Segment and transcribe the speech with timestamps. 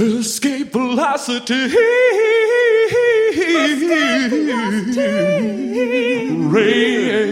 [0.00, 1.68] Escape velocity.
[6.48, 7.30] Radio.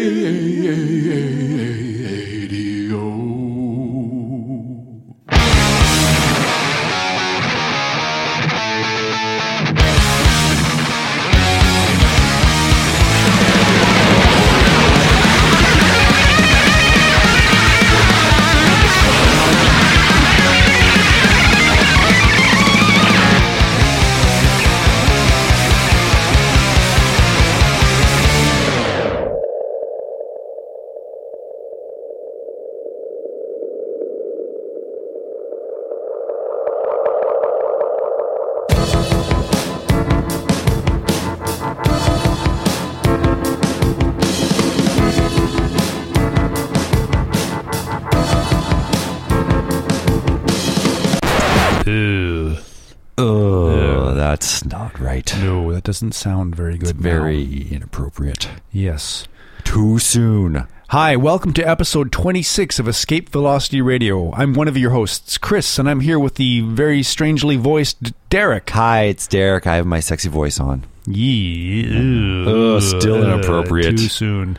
[55.89, 56.97] Doesn't sound very good.
[56.97, 57.03] now.
[57.03, 58.47] Very inappropriate.
[58.71, 59.27] Yes.
[59.65, 60.67] Too soon.
[60.89, 64.31] Hi, welcome to episode 26 of Escape Velocity Radio.
[64.35, 68.69] I'm one of your hosts, Chris, and I'm here with the very strangely voiced Derek.
[68.69, 69.67] Hi, it's Derek.
[69.67, 70.85] I have my sexy voice on.
[71.07, 72.51] Yeah.
[72.51, 73.97] Ugh, still inappropriate.
[73.97, 74.59] Too soon.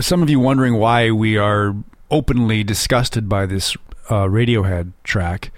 [0.00, 1.76] Some of you wondering why we are
[2.10, 3.76] openly disgusted by this
[4.08, 5.52] uh, Radiohead track.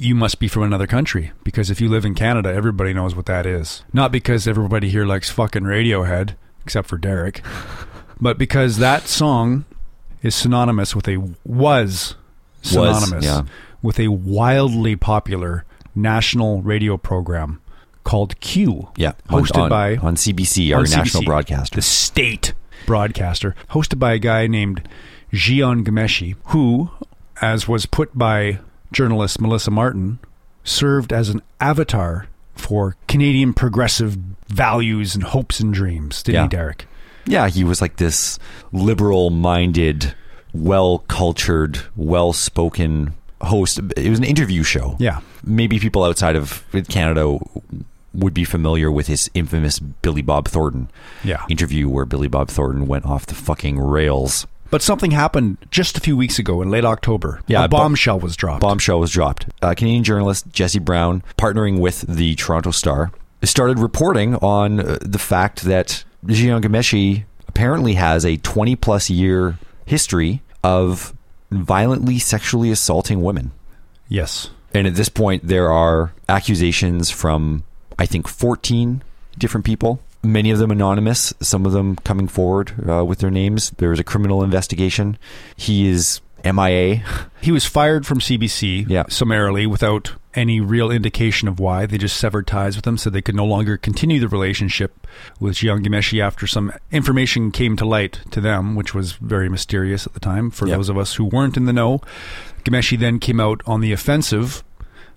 [0.00, 3.26] You must be from another country because if you live in Canada, everybody knows what
[3.26, 3.84] that is.
[3.92, 7.42] Not because everybody here likes fucking Radiohead, except for Derek,
[8.20, 9.66] but because that song
[10.22, 12.16] is synonymous with a was
[12.62, 13.42] synonymous yeah.
[13.82, 17.60] with a wildly popular national radio program
[18.02, 18.88] called Q.
[18.96, 21.76] Yeah, hosted on, by on CBC, our on national broadcaster.
[21.76, 22.54] the state
[22.86, 24.88] broadcaster, hosted by a guy named
[25.30, 26.90] Jian Ghomeshi, who,
[27.42, 28.60] as was put by
[28.92, 30.18] journalist Melissa Martin,
[30.64, 34.16] served as an avatar for Canadian progressive
[34.48, 36.22] values and hopes and dreams.
[36.22, 36.42] Didn't Yeah.
[36.42, 36.86] he, Derek?
[37.26, 38.38] Yeah, he was like this
[38.72, 40.14] liberal-minded,
[40.52, 43.80] well-cultured, well-spoken host.
[43.96, 44.96] It was an interview show.
[44.98, 45.20] Yeah.
[45.42, 47.38] maybe people outside of Canada
[48.12, 50.90] would be familiar with his infamous Billy Bob Thornton
[51.24, 51.42] Yeah.
[51.48, 54.46] interview where Billy Bob Thornton went off the fucking rails.
[54.70, 57.40] But something happened just a few weeks ago in late October.
[57.46, 58.60] Yeah, a bo- bombshell was dropped.
[58.60, 59.46] Bombshell was dropped.
[59.60, 63.10] Uh, Canadian journalist Jesse Brown, partnering with the Toronto Star,
[63.42, 69.58] started reporting on uh, the fact that Jian Ghomeshi apparently has a 20 plus year
[69.86, 71.14] history of
[71.50, 73.50] violently sexually assaulting women.
[74.08, 74.50] yes.
[74.72, 77.64] And at this point, there are accusations from,
[77.98, 79.02] I think, 14
[79.36, 83.70] different people, many of them anonymous, some of them coming forward uh, with their names.
[83.78, 85.16] There is a criminal investigation.
[85.56, 87.02] He is MIA.
[87.42, 89.04] He was fired from CBC Yeah.
[89.08, 91.86] summarily without any real indication of why.
[91.86, 95.06] They just severed ties with him so they could no longer continue the relationship
[95.40, 100.06] with Jian Ghomeshi after some information came to light to them, which was very mysterious
[100.06, 102.02] at the time for those of us who weren't in the know.
[102.64, 104.62] Ghomeshi then came out on the offensive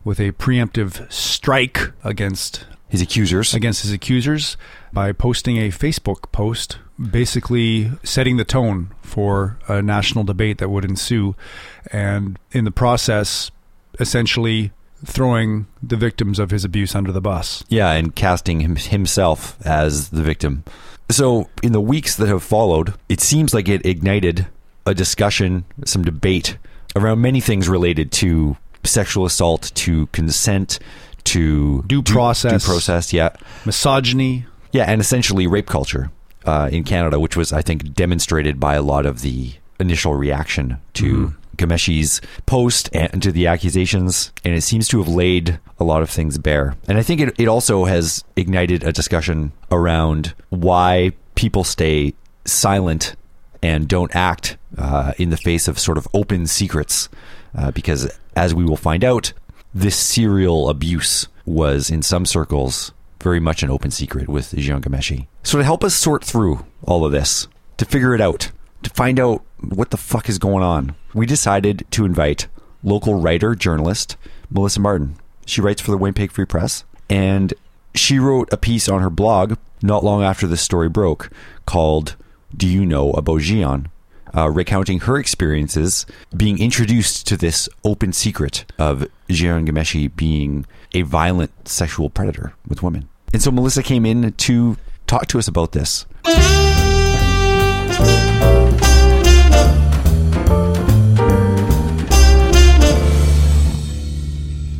[0.05, 3.53] with a preemptive strike against His accusers.
[3.53, 4.55] against his accusers
[4.93, 6.77] by posting a Facebook post,
[7.11, 11.35] basically setting the tone for a national debate that would ensue,
[11.91, 13.49] and in the process,
[13.99, 14.71] essentially
[15.05, 17.63] throwing the victims of his abuse under the bus.
[17.67, 20.63] Yeah, and casting him, himself as the victim.
[21.11, 24.47] So, in the weeks that have followed, it seems like it ignited
[24.85, 26.57] a discussion, some debate
[26.95, 30.79] around many things related to sexual assault, to consent,
[31.25, 32.63] to Due process.
[32.63, 33.29] due process, yeah,
[33.65, 36.11] Misogyny, yeah, and essentially rape culture
[36.45, 40.79] uh, in Canada, which was, I think, demonstrated by a lot of the initial reaction
[40.93, 46.01] to Ghomeshi's post and to the accusations, and it seems to have laid a lot
[46.01, 46.75] of things bare.
[46.87, 53.15] And I think it, it also has ignited a discussion around why people stay silent
[53.61, 57.09] and don't act uh, in the face of sort of open secrets,
[57.55, 59.33] uh, because as we will find out,
[59.73, 62.91] this serial abuse was in some circles
[63.23, 65.27] very much an open secret with Jian Ghomeshi.
[65.41, 67.47] So to help us sort through all of this,
[67.77, 68.51] to figure it out,
[68.83, 72.47] to find out what the fuck is going on, we decided to invite
[72.83, 74.17] local writer journalist
[74.51, 75.15] Melissa Martin.
[75.45, 77.53] She writes for the Winnipeg Free Press, and
[77.95, 81.29] she wrote a piece on her blog not long after this story broke
[81.65, 82.15] called
[82.55, 83.87] "Do You Know About Jian?"
[84.35, 91.03] Uh, recounting her experiences being introduced to this open secret of Jian Gameshi being a
[91.03, 93.07] violent sexual predator with women.
[93.33, 94.77] And so Melissa came in to
[95.07, 96.05] talk to us about this.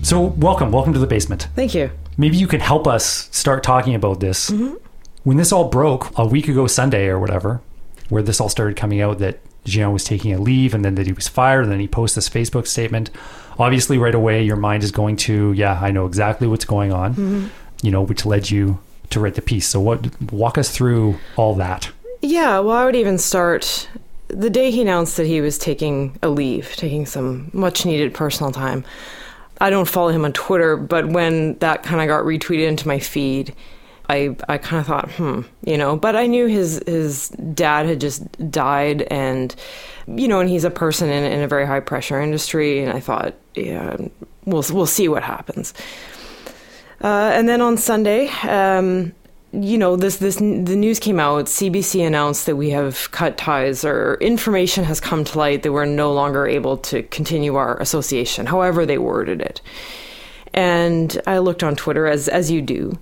[0.04, 1.48] So So, welcome, welcome to the basement.
[1.56, 1.90] Thank you.
[2.18, 4.52] Maybe you can help us start talking about this.
[4.52, 4.76] Mm-hmm.
[5.24, 7.62] When this all broke a week ago Sunday or whatever,
[8.10, 11.08] where this all started coming out that Jean was taking a leave and then that
[11.08, 13.10] he was fired and then he posts this Facebook statement.
[13.58, 17.16] Obviously, right away, your mind is going to, yeah, I know exactly what's going on,
[17.16, 17.48] Mm-hmm.
[17.84, 18.80] You know, which led you
[19.12, 19.68] to write the piece.
[19.68, 21.92] So, what walk us through all that?
[22.22, 23.88] Yeah, well, I would even start
[24.30, 28.52] the day he announced that he was taking a leave, taking some much needed personal
[28.52, 28.84] time.
[29.62, 33.00] I don't follow him on Twitter, but when that kind of got retweeted into my
[33.00, 33.54] feed,
[34.10, 35.96] I I kind of thought, hmm, you know.
[35.96, 39.56] But I knew his his dad had just died, and
[40.08, 43.00] you know, and he's a person in, in a very high pressure industry, and I
[43.00, 43.96] thought, yeah,
[44.46, 45.74] we'll we'll see what happens.
[47.04, 49.14] Uh, and then on Sunday, um,
[49.52, 51.46] you know, this this the news came out.
[51.46, 55.86] CBC announced that we have cut ties, or information has come to light that we're
[55.86, 58.48] no longer able to continue our association.
[58.48, 59.62] However, they worded it.
[60.54, 62.98] And I looked on Twitter as as you do,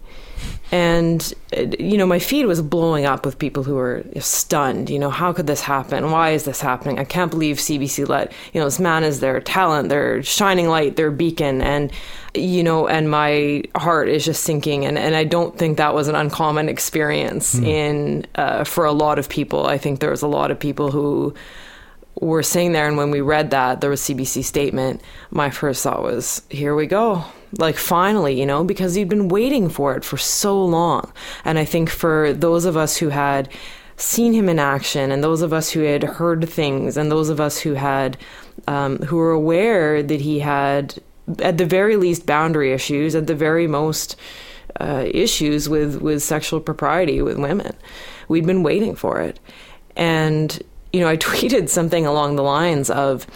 [0.72, 1.34] and
[1.78, 4.90] you know my feed was blowing up with people who were stunned.
[4.90, 6.12] You know how could this happen?
[6.12, 6.98] Why is this happening?
[6.98, 10.96] I can't believe cbc let you know this man is their talent their shining light
[10.96, 11.62] their beacon.
[11.62, 11.92] And
[12.34, 14.86] you know and my heart is just sinking.
[14.86, 19.20] And, and i don't think that was an uncommon experience in uh, for a lot
[19.20, 19.68] of people.
[19.68, 21.34] I think there was a lot of people who
[22.16, 22.88] were sitting there.
[22.88, 25.02] And when we read that there was cbc statement.
[25.32, 27.26] My first thought was here we go
[27.58, 31.12] like finally you know because you'd been waiting for it for so long.
[31.46, 33.50] And i think for those of us who had
[33.98, 37.40] seen him in action and those of us who had heard things and those of
[37.40, 38.18] us who had
[38.68, 41.00] um, who were aware that he had
[41.40, 44.16] at the very least boundary issues at the very most
[44.80, 47.76] uh, issues with with sexual propriety with women
[48.28, 49.40] we'd been waiting for it.
[49.96, 50.62] And
[50.94, 53.28] you know i tweeted something along the lines of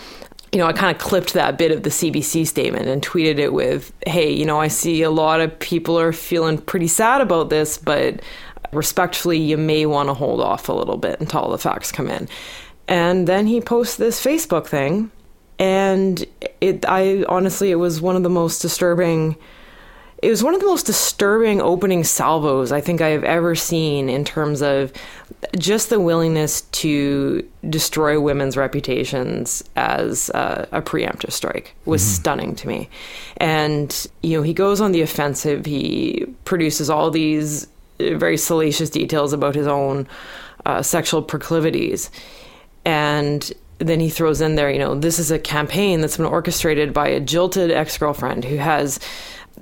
[0.55, 3.51] you know, I kind of clipped that bit of the CBC statement and tweeted it
[3.51, 7.49] with, hey, you know, I see a lot of people are feeling pretty sad about
[7.49, 8.21] this, but
[8.71, 12.09] respectfully, you may want to hold off a little bit until all the facts come
[12.09, 12.29] in.
[12.87, 15.11] And then he posts this Facebook thing,
[15.59, 16.25] and
[16.61, 19.35] it, I honestly, it was one of the most disturbing.
[20.25, 24.09] It was one of the most disturbing opening salvos I think I have ever seen
[24.09, 24.91] in terms of
[25.55, 32.67] just the willingness to destroy women's reputations as uh, a preemptive strike was stunning to
[32.67, 32.89] me.
[33.37, 35.67] And, you know, he goes on the offensive.
[35.67, 37.67] He produces all these
[37.99, 40.07] uh, very salacious details about his own
[40.65, 42.09] uh, sexual proclivities.
[42.83, 46.93] And then he throws in there, you know, this is a campaign that's been orchestrated
[46.93, 48.99] by a jilted ex girlfriend who has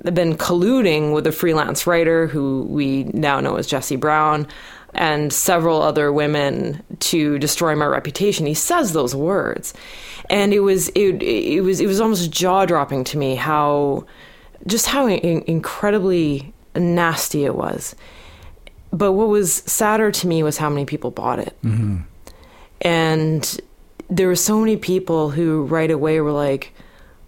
[0.02, 4.48] been colluding with a freelance writer who we now know as Jesse Brown
[4.96, 8.46] and several other women to destroy my reputation.
[8.46, 9.74] He says those words.
[10.30, 14.06] And it was it, it was it was almost jaw-dropping to me how
[14.68, 17.96] just how in- incredibly nasty it was.
[18.92, 21.58] But what was sadder to me was how many people bought it.
[21.64, 22.02] Mm-hmm.
[22.82, 23.62] And
[24.10, 26.74] there were so many people who right away were like,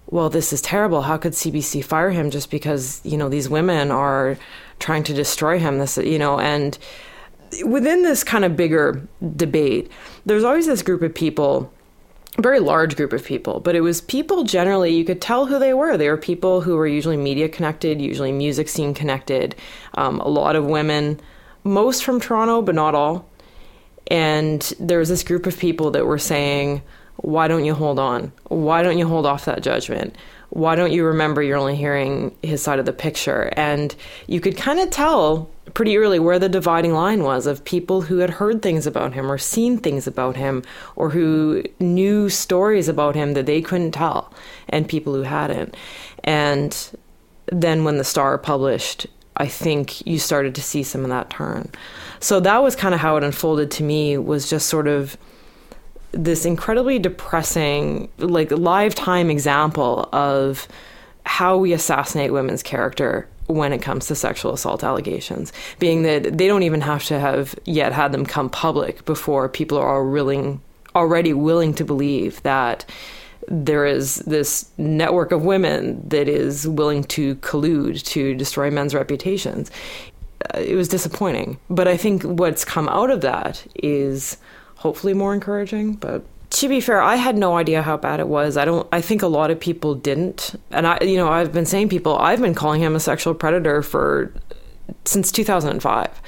[0.08, 1.02] well, this is terrible.
[1.02, 4.38] How could CBC fire him just because, you know, these women are
[4.80, 5.80] trying to destroy him?
[5.80, 6.78] This, you know, and
[7.66, 9.92] within this kind of bigger debate,
[10.26, 11.72] there's always this group of people,
[12.38, 15.74] very large group of people, but it was people generally, you could tell who they
[15.74, 15.98] were.
[15.98, 19.56] They were people who were usually media connected, usually music scene connected,
[19.96, 21.20] um, a lot of women,
[21.64, 23.28] most from Toronto, but not all.
[24.08, 26.84] And there was this group of people that were saying,
[27.18, 28.32] why don't you hold on?
[28.48, 30.16] Why don't you hold off that judgment?
[30.50, 33.52] Why don't you remember you're only hearing his side of the picture?
[33.58, 33.96] And
[34.28, 38.20] you could kind of tell pretty early where the dividing line was of people who
[38.20, 40.64] had heard things about him or seen things about him
[40.96, 44.32] or who knew stories about him that they couldn't tell
[44.70, 45.76] and people who hadn't.
[46.24, 46.98] And
[47.48, 49.08] then when the Star published,
[49.38, 51.70] I think you started to see some of that turn.
[52.20, 55.18] So that was kind of how it unfolded to me was just sort of
[56.16, 60.68] this incredibly depressing like live time example of
[61.26, 66.48] how we assassinate women's character when it comes to sexual assault allegations being that they
[66.48, 70.62] don't even have to have yet had them come public before people are willing
[70.96, 72.86] already willing to believe that
[73.48, 79.70] there is this network of women that is willing to collude to destroy men's reputations.
[80.54, 81.60] Uh, it was disappointing.
[81.70, 84.38] But i think what's come out of that is
[84.78, 88.58] hopefully more encouraging but to be fair i had no idea how bad it was.
[88.58, 90.56] I don't i think a lot of people didn't.
[90.72, 93.82] And i you know i've been saying people i've been calling him a sexual predator
[93.82, 94.32] for
[95.04, 96.22] since 2005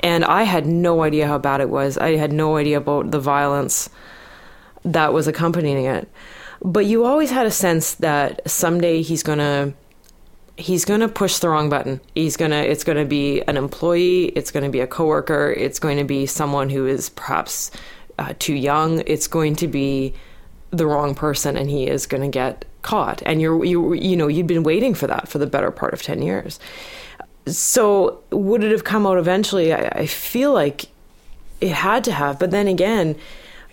[0.00, 1.98] and i had no idea how bad it was.
[1.98, 3.90] I had no idea about the violence
[4.84, 6.08] that was accompanying it.
[6.62, 9.74] But you always had a sense that someday he's going to
[10.58, 12.00] he's going to push the wrong button.
[12.16, 15.54] He's going to it's going to be an employee, it's going to be a coworker,
[15.56, 17.70] it's going to be someone who is perhaps
[18.18, 20.12] uh, too young, it's going to be
[20.70, 23.22] the wrong person and he is going to get caught.
[23.24, 26.02] And you're you you know, you'd been waiting for that for the better part of
[26.02, 26.58] 10 years.
[27.46, 29.72] So would it have come out eventually?
[29.72, 30.86] I, I feel like
[31.60, 33.16] it had to have, but then again,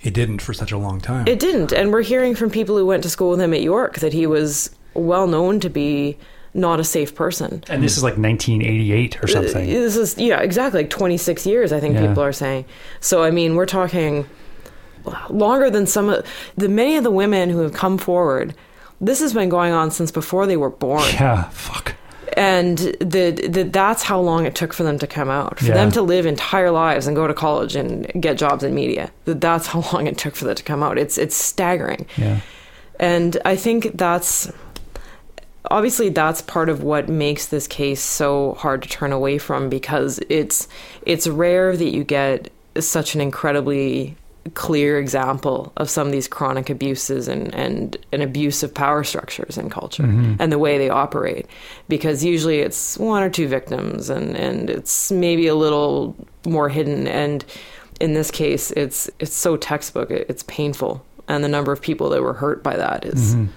[0.03, 1.27] It didn't for such a long time.
[1.27, 1.73] it didn't.
[1.73, 4.27] And we're hearing from people who went to school with him at York that he
[4.27, 6.17] was well known to be
[6.55, 7.63] not a safe person.
[7.69, 9.63] And this is like 1988 or something.
[9.63, 11.71] Uh, this is yeah, exactly like 26 years.
[11.73, 12.07] I think Yeah.
[12.07, 12.65] people are saying.
[13.01, 14.25] So I mean, we're talking
[15.29, 16.25] longer than some of
[16.57, 18.53] the many of the women who have come forward.
[19.01, 21.93] This has been going on since before they were born, Yeah, fuck.
[22.37, 25.73] and the, the that's how long it took for them to come out, for Yeah.
[25.73, 29.11] them to live entire lives and go to college and get jobs in media.
[29.25, 30.97] That that's how long it took for that to come out.
[30.97, 32.05] It's it's staggering.
[32.17, 32.39] Yeah.
[32.99, 34.49] And I think that's
[35.71, 40.19] obviously that's part of what makes this case so hard to turn away from because
[40.29, 40.67] it's
[41.03, 44.15] it's rare that you get such an incredibly
[44.53, 49.57] clear example of some of these chronic abuses and, and an abuse of power structures
[49.57, 50.35] in culture mm-hmm.
[50.39, 51.47] and the way they operate.
[51.89, 57.07] Because usually it's one or two victims and, and it's maybe a little more hidden.
[57.07, 57.43] And
[57.99, 61.03] in this case it's it's so textbook it, it's painful.
[61.27, 63.51] And the number of people that were hurt by that is mm-hmm.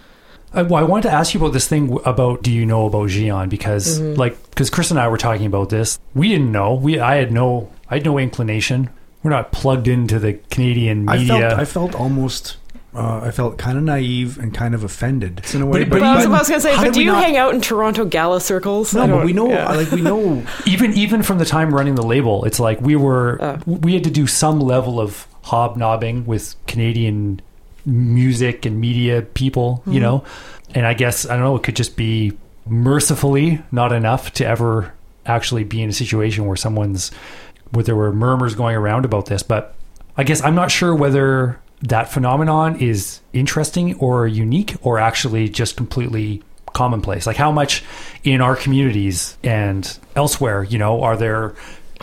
[0.54, 3.08] I, well, I wanted to ask you about this thing about do you know about
[3.08, 5.98] Jian because like because Chris and I were talking about this.
[6.14, 6.74] We didn't know.
[6.74, 8.90] We I had no I had no inclination.
[9.22, 11.50] We're not plugged into the Canadian I media.
[11.50, 12.56] felt I felt almost
[12.94, 15.80] uh, I felt kind of naive and kind of offended in a way.
[15.84, 17.60] But- but Well, I was, was gonna say, but do you not- hang out in
[17.60, 18.94] Toronto gala circles?
[18.94, 19.70] No, but we know yeah.
[19.72, 23.36] like we know even even from the time running the label, it's like we were
[23.42, 23.58] Uh.
[23.66, 27.40] we had to do some level of hobnobbing with Canadian
[27.88, 30.00] music and media people, you mm-hmm.
[30.02, 30.24] know.
[30.74, 34.92] And I guess I don't know, it could just be mercifully not enough to ever
[35.24, 37.10] actually be in a situation where someone's
[37.70, 39.74] where there were murmurs going around about this, but
[40.16, 45.76] I guess I'm not sure whether that phenomenon is interesting or unique or actually just
[45.76, 46.42] completely
[46.72, 47.26] commonplace.
[47.26, 47.84] Like how much
[48.24, 51.54] in our communities and elsewhere, you know, are there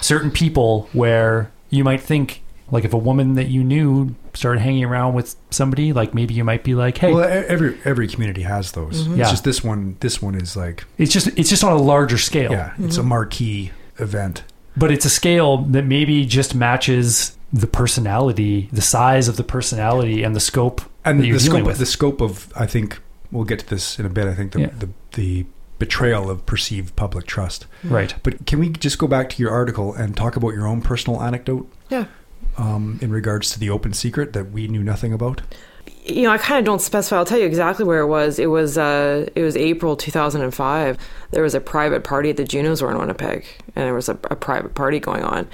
[0.01, 4.83] certain people where you might think like if a woman that you knew started hanging
[4.83, 8.71] around with somebody, like maybe you might be like, hey, well every every community has
[8.71, 9.03] those.
[9.03, 9.11] Mm-hmm.
[9.13, 9.29] It's Yeah.
[9.29, 12.51] just this one this one is like it's just it's just on a larger scale.
[12.51, 13.09] yeah, it's a mm-hmm.
[13.09, 14.43] marquee event.
[14.75, 20.23] but it's a scale that maybe just matches the personality, the size of the personality,
[20.23, 21.77] and the scope and that you're the scope with.
[21.77, 22.99] the scope of I think
[23.31, 24.27] we'll get to this in a bit.
[24.27, 24.69] I think the Yeah.
[24.79, 25.45] the, the
[25.77, 27.67] betrayal of perceived public trust.
[27.83, 28.15] right.
[28.23, 31.21] But can we just go back to your article and talk about your own personal
[31.21, 32.05] anecdote yeah.
[32.57, 35.41] Um, in regards to the open secret that we knew nothing about?
[36.05, 37.17] you know, I kind of don't specify.
[37.17, 38.37] I'll tell you exactly where it was.
[38.37, 40.97] It was uh, it was April 2005.
[41.31, 43.45] There was a private party at the Junos were in Winnipeg,
[43.75, 45.47] and there was a, a private party going on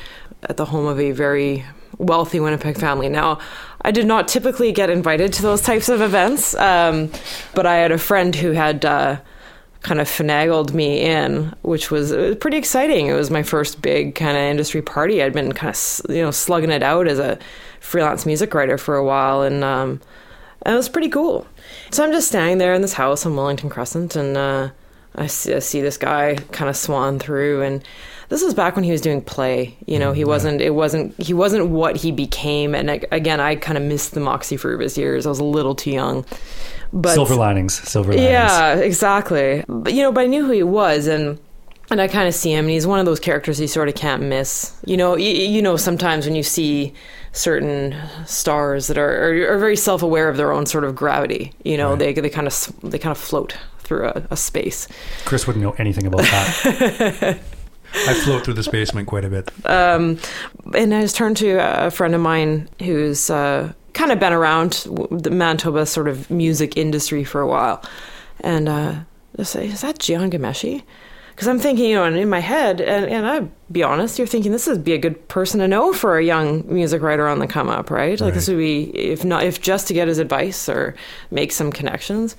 [0.44, 1.64] at the home of a very
[1.98, 3.08] wealthy Winnipeg family.
[3.08, 3.40] Now,
[3.82, 7.12] I did not typically get invited to those types of events, um,
[7.56, 8.86] but I had a friend who had.
[8.86, 9.22] Uh,
[9.82, 13.08] kind of finagled me in, which was, was pretty exciting.
[13.08, 15.24] It was my first big kind of industry party.
[15.24, 17.40] I'd been kind of you know slugging it out as a
[17.80, 20.02] freelance music writer for a while, and um,
[20.66, 21.48] it was pretty cool.
[21.90, 24.70] So I'm just standing there in this house on Wellington Crescent, and uh,
[25.16, 27.84] I, see, I see this guy kind of swan through, and
[28.32, 29.76] this was back when he was doing play.
[29.86, 30.62] You know, he mm, wasn't.
[30.62, 31.22] It wasn't.
[31.22, 32.74] He wasn't what he became.
[32.74, 35.26] And I, again, I kind of missed the Moxy Früvous years.
[35.26, 36.26] I was a little too young.
[36.94, 38.30] But silver linings, silver linings.
[38.32, 39.66] yeah, exactly.
[39.68, 41.40] But you know, but I knew who he was, and
[41.90, 43.96] and I kind of see him, and he's one of those characters you sort of
[43.96, 44.80] can't miss.
[44.86, 46.94] You know, you, you know, sometimes when you see
[47.34, 47.94] certain
[48.26, 51.76] stars that are are, are very self aware of their own sort of gravity, you
[51.76, 54.88] know, they they kind of they kind of float through a, a space.
[55.26, 57.42] Chris wouldn't know anything about that.
[57.94, 59.52] I float through this basement quite a bit.
[59.66, 60.18] Um,
[60.74, 64.88] and I just turned to a friend of mine who's uh, kind of been around
[65.12, 67.84] the Manitoba sort of music industry for a while,
[68.40, 68.96] and uh,
[69.36, 70.84] just say, "Is that Jian Ghomeshi?"
[71.32, 74.28] Because I'm thinking, you know, and in my head, and, and I'd be honest, you're
[74.28, 77.40] thinking this would be a good person to know for a young music writer on
[77.40, 78.20] the come up, right?
[78.20, 80.94] Like this would be, if not, if just to get his advice or
[81.32, 82.36] make some connections.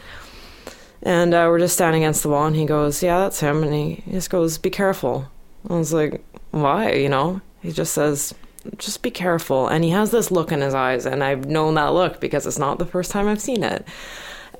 [1.02, 3.74] And uh, we're just standing against the wall, and he goes, "Yeah, that's him." And
[3.74, 5.28] he just goes, "Be careful."
[5.68, 7.40] I was like, "Why?" You know?
[7.62, 8.34] He just says,
[8.76, 11.92] "Just be careful." And he has this look in his eyes, and I've known that
[11.94, 13.86] look because it's not the first time I've seen it.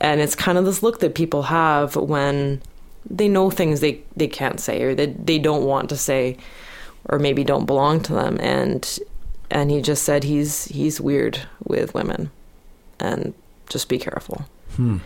[0.01, 2.63] And it's kind of this look that people have when
[3.09, 6.37] they know things they, they can't say or that they don't want to say,
[7.09, 8.39] or maybe don't belong to them.
[8.41, 8.99] And
[9.51, 12.31] and he just said he's he's weird with women,
[12.99, 13.35] and
[13.69, 14.47] just be careful.
[14.77, 14.99] Hmm.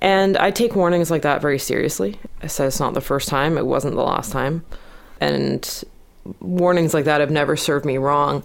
[0.00, 2.18] And I take warnings like that very seriously.
[2.42, 4.64] I said it's not the first time, it wasn't the last time.
[5.32, 5.84] And
[6.40, 8.42] warnings like that have never served me wrong.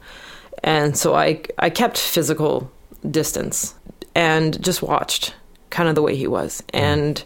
[0.63, 2.71] And so I I kept physical
[3.09, 3.75] distance
[4.15, 5.35] and just watched
[5.69, 6.61] kind of the way he was.
[6.73, 6.85] Mm-hmm.
[6.85, 7.23] And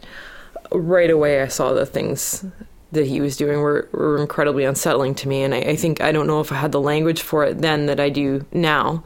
[0.71, 2.45] right away I saw the things
[2.91, 5.41] that he was doing were, were incredibly unsettling to me.
[5.43, 7.87] And I, I think I don't know if I had the language for it then
[7.87, 9.03] that I do now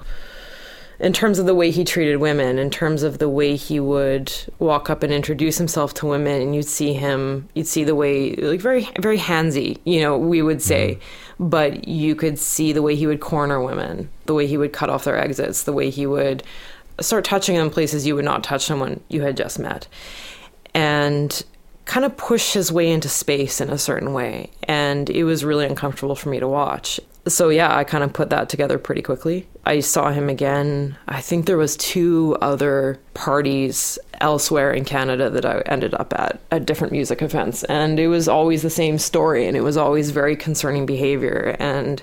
[0.99, 4.33] in terms of the way he treated women, in terms of the way he would
[4.59, 8.35] walk up and introduce himself to women, and you'd see him, you'd see the way,
[8.35, 11.49] like very, very handsy, you know, we would say, mm-hmm.
[11.49, 14.89] but you could see the way he would corner women, the way he would cut
[14.89, 16.43] off their exits, the way he would
[16.99, 19.87] start touching them places you would not touch someone you had just met.
[20.73, 21.43] And
[21.85, 24.51] kind of push his way into space in a certain way.
[24.63, 26.99] And it was really uncomfortable for me to watch.
[27.27, 29.47] So yeah, I kind of put that together pretty quickly.
[29.65, 30.97] I saw him again.
[31.07, 36.39] I think there was two other parties elsewhere in Canada that I ended up at
[36.51, 40.11] at different music events and it was always the same story and it was always
[40.11, 42.01] very concerning behavior and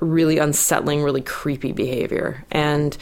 [0.00, 2.44] really unsettling, really creepy behavior.
[2.50, 2.96] And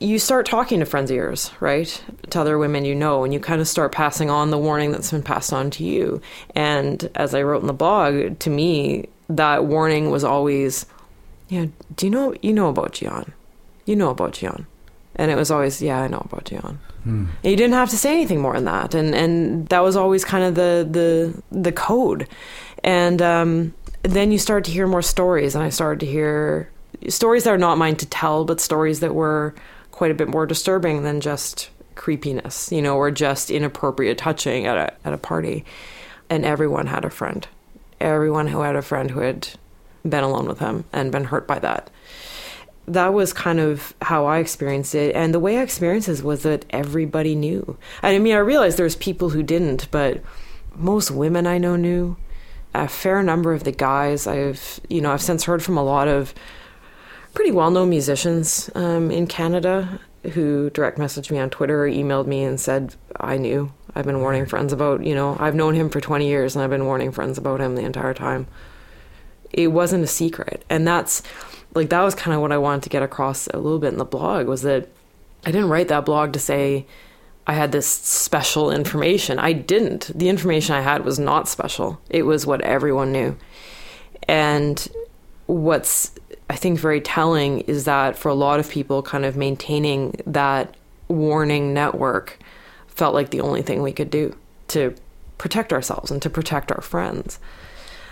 [0.00, 2.02] you start talking to friends of yours, right?
[2.30, 5.10] To other women you know, and you kind of start passing on the warning that's
[5.10, 6.20] been passed on to you.
[6.54, 10.86] And as I wrote in the blog, to me, that warning was always,
[11.48, 13.32] you know, do you know you know about Jian?
[13.84, 14.66] You know about Jian.
[15.16, 16.78] And it was always, yeah, I know about Jian.
[17.42, 18.94] And you didn't have to say anything more than that.
[18.94, 22.28] And and that was always kind of the the the code.
[22.84, 26.70] And um, then you start to hear more stories, and I started to hear
[27.08, 29.54] stories that are not mine to tell, but stories that were
[29.90, 34.76] quite a bit more disturbing than just creepiness, you know, or just inappropriate touching at
[34.76, 35.64] a at a party.
[36.30, 37.48] And everyone had a friend.
[38.00, 39.48] Everyone who had a friend who had
[40.08, 41.90] been alone with him and been hurt by that.
[42.86, 45.14] That was kind of how I experienced it.
[45.14, 47.76] And the way I experienced it was that everybody knew.
[48.02, 50.22] I mean, I realized there's people who didn't, but
[50.74, 52.16] most women I know knew.
[52.74, 56.06] A fair number of the guys I've, you know, I've since heard from a lot
[56.06, 56.32] of
[57.34, 60.00] pretty well known musicians um, in Canada
[60.32, 63.72] who direct messaged me on Twitter or emailed me and said, I knew.
[63.98, 66.70] I've been warning friends about, you know, I've known him for 20 years and I've
[66.70, 68.46] been warning friends about him the entire time.
[69.52, 70.64] It wasn't a secret.
[70.70, 71.20] And that's
[71.74, 73.98] like, that was kind of what I wanted to get across a little bit in
[73.98, 74.88] the blog was that
[75.44, 76.86] I didn't write that blog to say
[77.44, 79.40] I had this special information.
[79.40, 80.16] I didn't.
[80.16, 83.36] The information I had was not special, it was what everyone knew.
[84.28, 84.86] And
[85.46, 86.12] what's
[86.48, 90.76] I think very telling is that for a lot of people, kind of maintaining that
[91.08, 92.38] warning network
[92.98, 94.36] felt like the only thing we could do
[94.68, 94.94] to
[95.38, 97.38] protect ourselves and to protect our friends.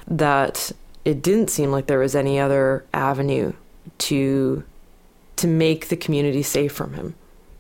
[0.06, 0.70] That
[1.04, 3.52] it didn't seem like there was any other avenue
[3.98, 4.64] to
[5.36, 7.14] to make the community safe from him.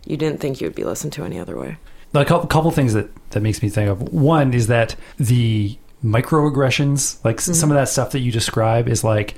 [0.06, 1.76] You didn't think you would be listened to any other way.
[2.14, 4.00] A couple, couple things that that makes me think of.
[4.12, 7.72] One is that the microaggressions, like s some mm-hmm.
[7.72, 9.34] of that stuff that you describe, is like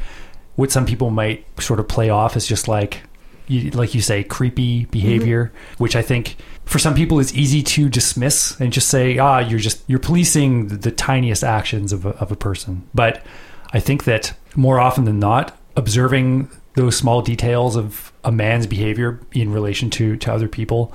[0.56, 3.02] what some people might sort of play off as just like,
[3.48, 8.58] like you say, creepy behavior, which I think for some people is easy to dismiss
[8.60, 12.30] and just say, ah, you're just you're policing the, the tiniest actions of a, of
[12.30, 12.86] a person.
[12.94, 13.24] But
[13.72, 19.20] I think that more often than not, observing those small details of a man's behavior
[19.32, 20.92] in relation to to other people,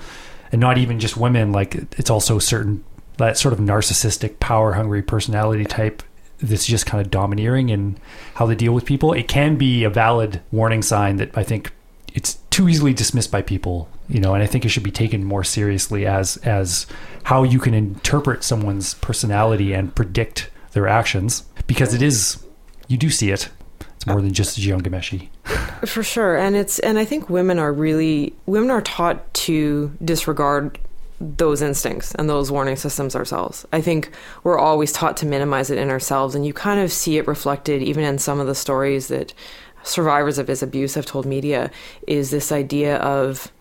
[0.52, 2.84] and not even just women, like it's also certain
[3.18, 6.04] that sort of narcissistic, power hungry personality type
[6.40, 7.98] that's just kind of domineering in
[8.36, 9.14] how they deal with people.
[9.14, 11.72] It can be a valid warning sign that I think
[12.14, 15.24] it's too easily dismissed by people, you know, and I think it should be taken
[15.24, 16.86] more seriously as as
[17.24, 22.44] how you can interpret someone's personality and predict their actions because it is
[22.88, 23.50] you do see it.
[23.96, 25.30] It's more than just Ghomeshi.
[25.88, 26.38] For sure.
[26.38, 30.78] And it's and I think women are really women are taught to disregard
[31.20, 33.66] those instincts and those warning systems ourselves.
[33.72, 34.12] I think
[34.44, 37.82] we're always taught to minimize it in ourselves and you kind of see it reflected
[37.82, 39.34] even in some of the stories that
[39.84, 41.72] survivors of his abuse have told media
[42.08, 43.52] is this idea of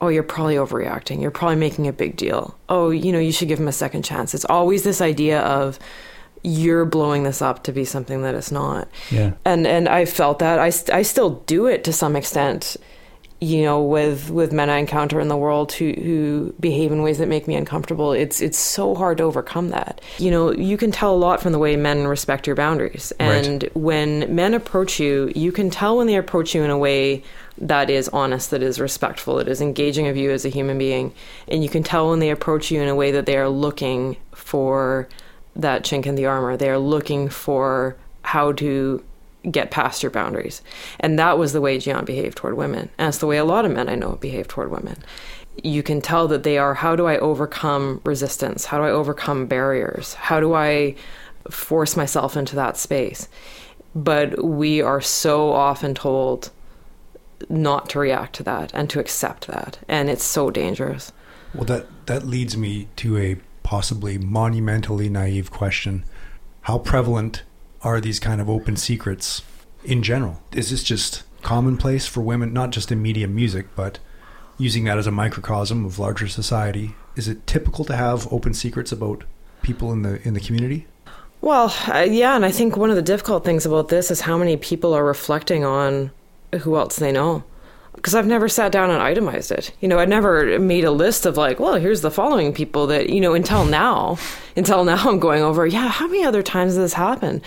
[0.00, 1.20] oh you're probably overreacting.
[1.20, 2.58] You're probably making a big deal.
[2.68, 4.34] Oh, you know, you should give him a second chance.
[4.34, 5.78] It's always this idea of
[6.42, 8.88] you're blowing this up to be something that it's not.
[9.10, 9.32] Yeah.
[9.44, 12.76] And and I felt that I, st- I still do it to some extent
[13.42, 17.18] you know with with men I encounter in the world who who behave in ways
[17.18, 20.00] that make me uncomfortable it's it's so hard to overcome that.
[20.18, 23.12] You know you can tell a lot from the way men respect your boundaries.
[23.18, 23.76] And Right.
[23.76, 27.24] when men approach you you can tell when they approach you in a way
[27.58, 31.12] that is honest that is respectful that is engaging of you as a human being.
[31.48, 34.16] And you can tell when they approach you in a way that they are looking
[34.32, 35.08] for
[35.56, 36.56] that chink in the armor.
[36.56, 39.02] They are looking for how to
[39.50, 40.62] get past your boundaries.
[41.00, 42.90] And that was the way Jian behaved toward women.
[42.98, 45.02] And that's the way a lot of men I know behave toward women.
[45.62, 48.66] You can tell that they are how do I overcome resistance?
[48.66, 50.14] How do I overcome barriers?
[50.14, 50.94] How do I
[51.50, 53.28] force myself into that space?
[53.94, 56.50] But we are so often told
[57.50, 59.78] not to react to that and to accept that.
[59.88, 61.12] And it's so dangerous.
[61.54, 66.04] Well, that that leads me to a possibly monumentally naive question:
[66.62, 67.42] How prevalent
[67.82, 69.42] are these kind of open secrets
[69.84, 70.40] in general?
[70.52, 73.98] Is this just commonplace for women, not just in media music, but
[74.58, 76.94] using that as a microcosm of larger society?
[77.16, 79.24] Is it typical to have open secrets about
[79.62, 80.86] people in the in the community?
[81.40, 84.38] Well, uh, yeah, and I think one of the difficult things about this is how
[84.38, 86.12] many people are reflecting on
[86.60, 87.42] who else they know.
[88.02, 89.72] Because I've never sat down and itemized it.
[89.80, 93.10] You know, I never made a list of like, well, here's the following people that,
[93.10, 94.18] you know, until now,
[94.56, 97.42] until now I'm going over, yeah, how many other times this happened?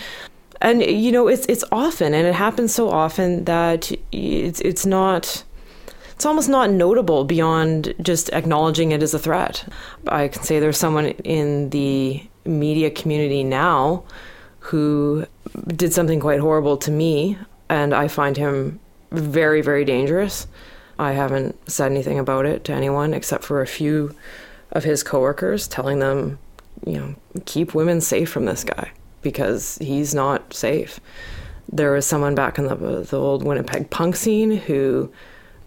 [0.62, 5.44] And, you know, it's, it's often, and it happens so often that it's, it's not,
[6.12, 9.70] it's almost not notable beyond just acknowledging it as a threat.
[10.08, 14.04] I can say there's someone in the media community now
[14.60, 15.26] who
[15.66, 17.36] did something quite horrible to me,
[17.68, 18.80] and I find him
[19.18, 20.46] very, very dangerous.
[20.98, 24.14] I haven't said anything about it to anyone except for a few
[24.72, 26.38] of his coworkers, telling them,
[26.86, 28.90] you know, keep women safe from this guy
[29.22, 31.00] because he's not safe.
[31.70, 35.12] There was someone back in the the old Winnipeg punk scene who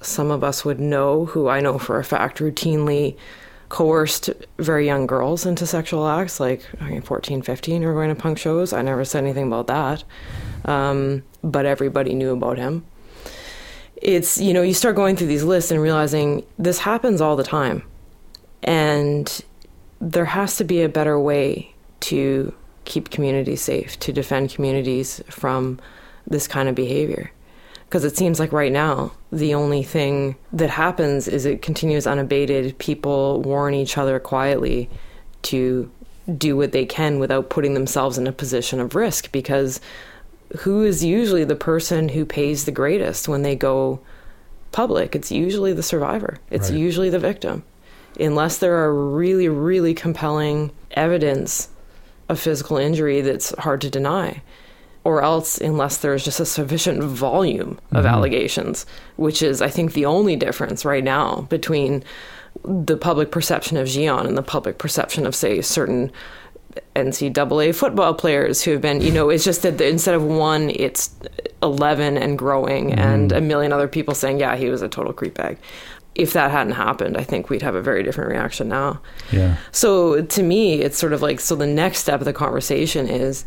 [0.01, 3.17] some of us would know, who I know for a fact routinely
[3.67, 8.15] coerced very young girls into sexual acts, like I mean, 14, 15, or going to
[8.15, 8.73] punk shows.
[8.73, 10.03] I never said anything about that,
[10.65, 12.85] um, but everybody knew about him
[14.01, 17.43] it's you know you start going through these lists and realizing this happens all the
[17.43, 17.83] time.
[18.63, 19.43] And
[20.01, 22.53] there has to be a better way to
[22.85, 25.79] keep communities safe to defend communities from
[26.25, 27.31] this kind of behavior.
[27.85, 32.77] Because it seems like right now the only thing that happens is it continues unabated.
[32.77, 34.89] People warn each other quietly
[35.43, 35.91] to
[36.37, 39.81] do what they can without putting themselves in a position of risk because
[40.59, 43.99] who is usually the person who pays the greatest when they go
[44.71, 45.15] public?
[45.15, 46.79] It's usually the survivor, it's right.
[46.79, 47.63] usually the victim.
[48.19, 51.69] Unless there are really, really compelling evidence
[52.27, 54.41] of physical injury that's hard to deny.
[55.05, 58.07] Or else, unless there's just a sufficient volume of mm-hmm.
[58.07, 58.85] allegations,
[59.15, 62.03] which is, I think, the only difference right now between
[62.63, 66.11] the public perception of Jian and the public perception of, say, certain
[66.95, 71.15] NCAA football players who have been, you know, it's just that instead of one, it's
[71.63, 72.97] 11 and growing, mm.
[72.97, 75.57] and a million other people saying, yeah, he was a total creepbag.
[76.15, 79.01] If that hadn't happened, I think we'd have a very different reaction now.
[79.31, 79.57] Yeah.
[79.71, 83.45] So to me, it's sort of like so the next step of the conversation is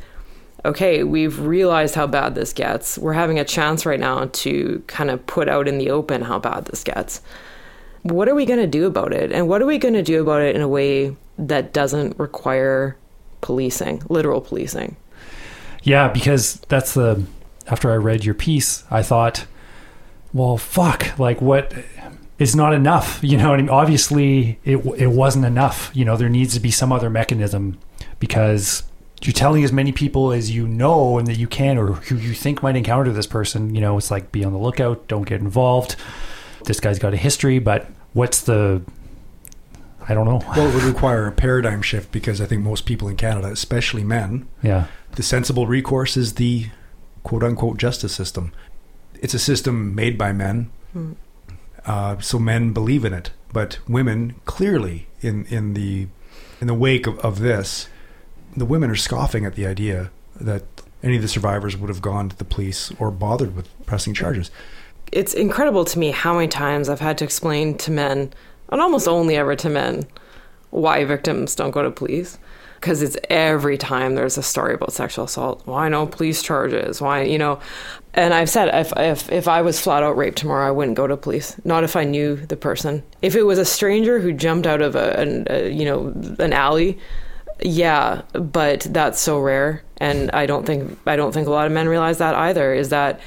[0.65, 2.97] okay, we've realized how bad this gets.
[2.97, 6.39] We're having a chance right now to kind of put out in the open how
[6.39, 7.21] bad this gets.
[8.03, 9.33] What are we going to do about it?
[9.33, 12.97] And what are we going to do about it in a way that doesn't require
[13.43, 14.97] policing, literal policing.
[15.83, 17.25] Yeah, because that's the
[17.67, 19.47] after I read your piece, I thought,
[20.33, 21.75] well, fuck, like what
[22.39, 25.91] is not enough, you know, I and obviously it it wasn't enough.
[25.93, 27.79] You know, there needs to be some other mechanism
[28.19, 28.85] because
[29.23, 32.35] you're telling as many people as you know and that you can or who you
[32.35, 35.41] think might encounter this person, you know, it's like be on the lookout, don't get
[35.41, 35.95] involved.
[36.65, 38.83] This guy's got a history, but what's the
[40.09, 40.43] I don't know.
[40.57, 44.05] Well, it would require a paradigm shift because I think most people in Canada, especially
[44.05, 46.67] men, yeah, the sensible recourse is the
[47.23, 48.53] quote unquote justice system.
[49.21, 51.15] It's a system made by men, mm.
[51.87, 53.31] uh, so men believe in it.
[53.53, 56.09] But women, clearly, in in the
[56.61, 57.89] in the wake of, of this,
[58.57, 60.11] the women are scoffing at the idea
[60.41, 60.65] that
[61.03, 64.51] any of the survivors would have gone to the police or bothered with pressing charges.
[65.11, 68.33] It's incredible to me how many times I've had to explain to men
[68.73, 70.07] and almost only ever to men,
[70.71, 72.39] why victims don't go to police.
[72.81, 75.63] Because it's every time there's a story about sexual assault.
[75.67, 77.01] Why no police charges?
[77.01, 77.61] Why, you know?
[78.15, 81.07] And I've said if, if, if I was flat out raped tomorrow, I wouldn't go
[81.07, 81.55] to police.
[81.65, 83.05] Not if I knew the person.
[83.21, 86.09] If it was a stranger who jumped out of a, an, a you know,
[86.41, 86.99] an alley,
[87.63, 91.73] yeah, but that's so rare, and I don't think I don't think a lot of
[91.73, 92.75] men realize that either.
[92.75, 93.21] Is that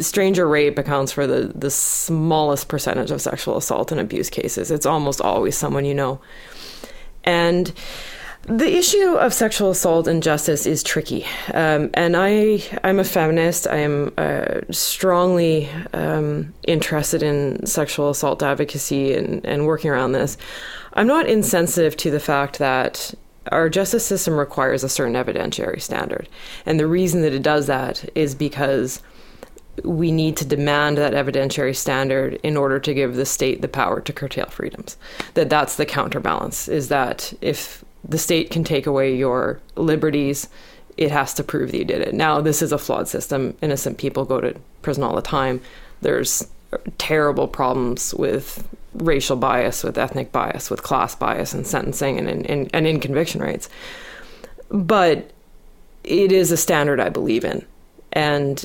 [0.00, 4.70] stranger rape accounts for the, the smallest percentage of sexual assault and abuse cases.
[4.70, 6.20] It's almost always someone you know.
[7.24, 7.72] And
[8.44, 11.26] the issue of sexual assault and justice is tricky.
[11.52, 13.66] Um, and I, I'm a feminist.
[13.66, 20.38] I am uh, strongly um, interested in sexual assault advocacy and, and working around this.
[20.94, 23.14] I'm not insensitive to the fact that
[23.50, 26.28] our justice system requires a certain evidentiary standard.
[26.66, 29.02] And the reason that it does that is because
[29.84, 34.00] we need to demand that evidentiary standard in order to give the state the power
[34.00, 34.96] to curtail freedoms.
[35.34, 40.48] That that's the counterbalance is that if the state can take away your liberties,
[40.96, 42.14] it has to prove that you did it.
[42.14, 43.56] Now, this is a flawed system.
[43.62, 45.60] Innocent people go to prison all the time.
[46.02, 46.46] There's
[46.98, 52.44] terrible problems with racial bias, with ethnic bias, with class bias in sentencing and in,
[52.44, 53.68] in, and in conviction rates.
[54.70, 55.30] But
[56.04, 57.64] it is a standard I believe in.
[58.12, 58.64] And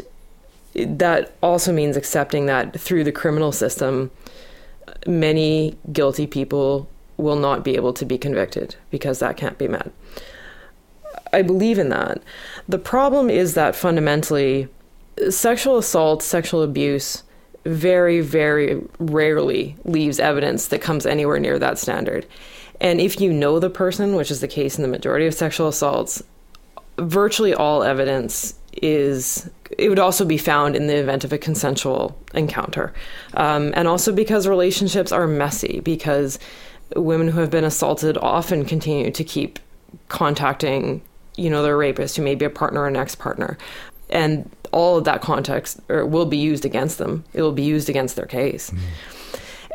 [0.74, 4.12] that also means accepting that through the criminal system,
[5.08, 9.92] many guilty people will not be able to be convicted because that can't be met.
[11.32, 12.22] I believe in that.
[12.68, 14.68] The problem is that fundamentally,
[15.30, 17.24] sexual assault, sexual abuse,
[17.66, 22.26] very, very rarely leaves evidence that comes anywhere near that standard.
[22.80, 25.68] And if you know the person, which is the case in the majority of sexual
[25.68, 26.22] assaults,
[26.98, 32.18] virtually all evidence is it would also be found in the event of a consensual
[32.34, 32.94] encounter
[33.36, 36.40] um, and also because relationships are messy because
[36.96, 39.60] women who have been assaulted often continue to keep
[40.10, 41.02] contacting
[41.36, 43.58] you know their rapist who may be a partner or an ex-partner
[44.10, 47.24] and all of that context or will be used against them.
[47.34, 48.70] It will be used against their case.
[48.70, 48.80] Mm.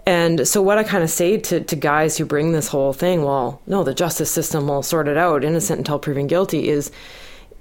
[0.06, 3.22] And so, what I kind of say to, to guys who bring this whole thing,
[3.24, 6.92] well, no, the justice system will sort it out, innocent until proven guilty, is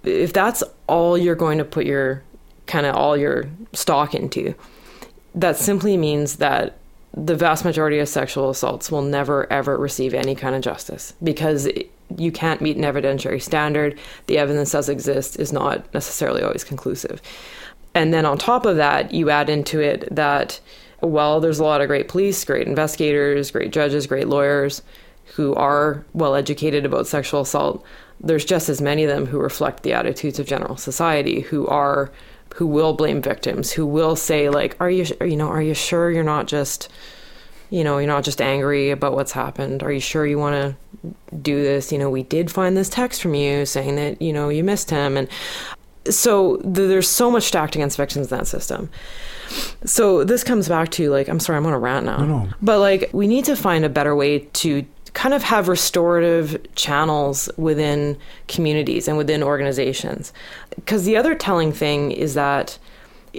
[0.03, 2.23] if that's all you're going to put your
[2.65, 4.53] kind of all your stock into,
[5.35, 6.77] that simply means that
[7.13, 11.13] the vast majority of sexual assaults will never ever receive any kind of justice.
[11.23, 11.69] Because
[12.17, 13.97] you can't meet an evidentiary standard.
[14.27, 17.21] The evidence does exist is not necessarily always conclusive.
[17.95, 20.59] And then on top of that, you add into it that,
[21.01, 24.81] well, there's a lot of great police, great investigators, great judges, great lawyers
[25.35, 27.85] who are well educated about sexual assault
[28.21, 32.11] there's just as many of them who reflect the attitudes of general society who are
[32.55, 36.11] who will blame victims who will say like are you you know are you sure
[36.11, 36.89] you're not just
[37.69, 39.83] you know you're not just angry about what's happened.
[39.83, 41.91] Are you sure you want to do this?
[41.91, 44.89] You know we did find this text from you saying that you know you missed
[44.89, 45.17] him.
[45.17, 45.27] And
[46.09, 48.89] so there's so much stacked against victims in that system.
[49.85, 52.17] So this comes back to like i'm sorry i'm on a rant now.
[52.17, 52.49] No, no.
[52.61, 57.49] but like we need to find a better way to kind of have restorative channels
[57.57, 60.31] within communities and within organizations.
[60.75, 62.77] Because the other telling thing is that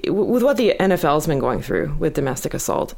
[0.07, 2.95] with what the NFL's been going through with domestic assault,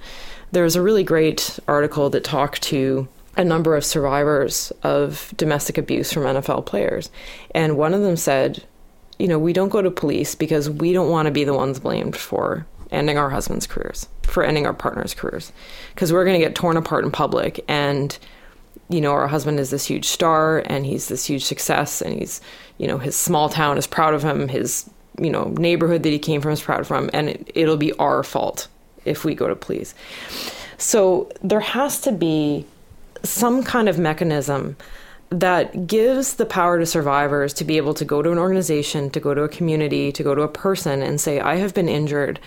[0.53, 6.13] there's a really great article that talked to a number of survivors of domestic abuse
[6.13, 7.11] from NFL players.
[7.55, 8.63] And one of them said,
[9.19, 11.81] you know, we don't go to police because we don't want to be the ones
[11.81, 15.51] blamed for ending our husbands' careers, for ending our partners' careers,
[15.95, 18.19] because we're going to get torn apart in public and
[18.89, 22.43] you know, our husband is this huge star and he's this huge success and he's,
[22.77, 26.19] you know, his small town is proud of him, his, you know, neighborhood that he
[26.19, 28.69] came from is proud of him, and it, it'll be our fault
[29.05, 29.95] if we go to please.
[30.79, 32.67] So there has to be
[33.23, 34.77] some kind of mechanism
[35.31, 39.21] that gives the power to survivors to be able to go to an organization, to
[39.21, 42.39] go to a community, to go to a person and say, I have been injured.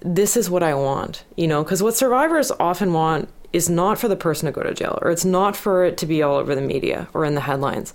[0.00, 1.24] This is what I want.
[1.36, 4.74] You know, because what survivors often want is not for the person to go to
[4.74, 7.40] jail or it's not for it to be all over the media or in the
[7.40, 7.94] headlines.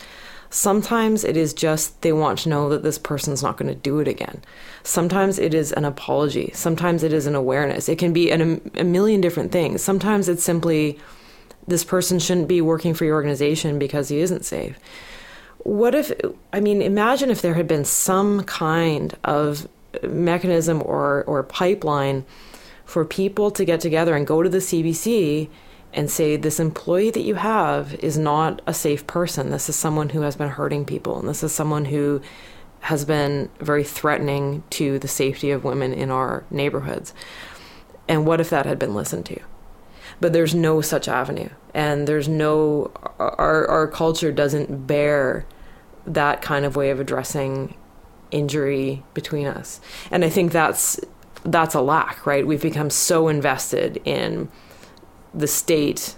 [0.55, 3.99] Sometimes it is just they want to know that this person's not going to do
[3.99, 4.41] it again.
[4.83, 6.49] Sometimes it is an apology.
[6.53, 7.89] Sometimes it is an awareness.
[7.89, 9.83] It can be an, a million different things.
[9.83, 10.97] Sometimes it's simply
[11.67, 14.79] this person shouldn't be working for your organization because he isn't safe.
[15.57, 16.13] What if,
[16.53, 19.67] I mean, imagine if there had been some kind of
[20.03, 22.23] mechanism or, or pipeline
[22.85, 25.49] for people to get together and go to the CBC
[25.95, 29.49] and say, This employee that you have is not a safe person.
[29.49, 32.21] This is someone who has been hurting people, and this is someone who
[32.81, 37.13] has been very threatening to the safety of women in our neighborhoods.
[38.07, 39.39] And what if that had been listened to?
[40.21, 45.45] But there's no such avenue, and there's no, our, our culture doesn't bear
[46.05, 47.73] that kind of way of addressing
[48.31, 49.79] injury between us.
[50.11, 50.99] And I think that's
[51.43, 52.45] that's a lack, right?
[52.45, 54.49] We've become so invested in
[55.35, 56.15] the state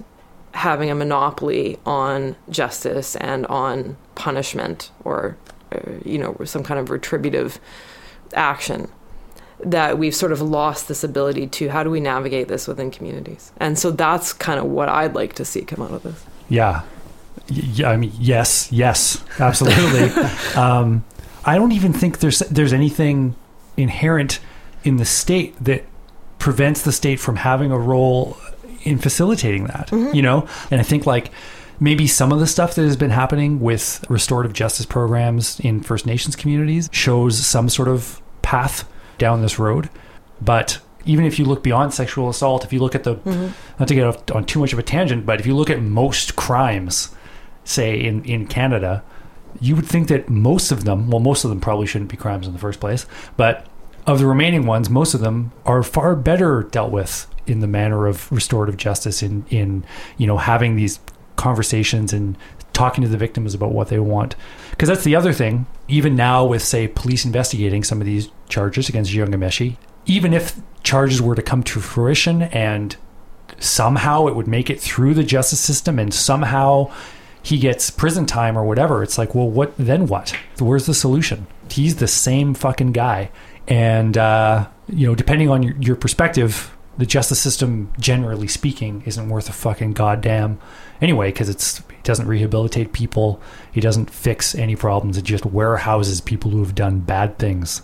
[0.54, 5.38] having a monopoly on justice and on punishment or,
[5.72, 7.60] uh, you know, some kind of retributive
[8.34, 8.90] action
[9.60, 13.52] that we've sort of lost this ability to how do we navigate this within communities.
[13.58, 16.26] And so that's kind of what I'd like to see come out of this.
[16.50, 16.84] Yeah.
[17.50, 20.10] Yeah, I mean, yes, yes, absolutely.
[20.56, 21.06] um,
[21.46, 23.36] I don't even think there's there's anything
[23.78, 24.40] inherent
[24.84, 25.86] in the state that
[26.40, 28.38] prevents the state from having a role
[28.88, 30.16] in facilitating that, mm-hmm.
[30.16, 30.48] you know?
[30.72, 31.32] And I think like
[31.80, 36.06] maybe some of the stuff that has been happening with restorative justice programs in First
[36.06, 39.90] Nations communities shows some sort of path down this road.
[40.42, 43.16] But even if you look beyond sexual assault, if you look at the,
[43.80, 45.82] not to get off on too much of a tangent, but if you look at
[45.82, 47.16] most crimes,
[47.64, 49.04] say in, in Canada,
[49.60, 52.46] you would think that most of them, well, most of them probably shouldn't be crimes
[52.46, 53.06] in the first place,
[53.38, 53.66] but
[54.06, 58.08] of the remaining ones, most of them are far better dealt with in the manner
[58.08, 59.86] of restorative justice in, in
[60.18, 61.00] you know, having these
[61.36, 62.38] conversations and
[62.74, 64.36] talking to the victims about what they want.
[64.72, 65.66] Because that's the other thing.
[65.88, 70.60] Even now, with say police investigating some of these charges against Jian Ghomeshi, even if
[70.84, 72.96] charges were to come to fruition and
[73.60, 76.92] somehow it would make it through the justice system and somehow
[77.42, 80.06] he gets prison time or whatever, it's like, well, what then?
[80.08, 80.36] What?
[80.60, 81.48] Where's the solution?
[81.72, 83.30] He's the same fucking guy,
[83.68, 89.30] and uh, you know, depending on your, your perspective, the justice system, generally speaking, isn't
[89.30, 90.60] worth a fucking goddamn
[91.02, 95.18] anyway because it's it doesn't rehabilitate people, he doesn't fix any problems.
[95.18, 97.82] It just warehouses people who have done bad things.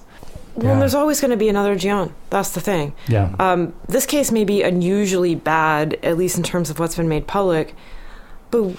[0.55, 0.79] Well, Yeah.
[0.79, 2.11] there's always going to be another Jian.
[2.29, 2.93] That's the thing.
[3.07, 7.09] Yeah, Um, this case may be unusually bad, at least in terms of what's been
[7.09, 7.75] made public,
[8.51, 8.71] but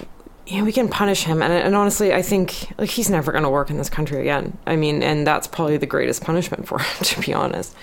[0.47, 1.41] you know, we can punish him.
[1.41, 4.57] And, and honestly, I think like he's never going to work in this country again.
[4.67, 7.75] I mean, and that's probably the greatest punishment for him, to be honest.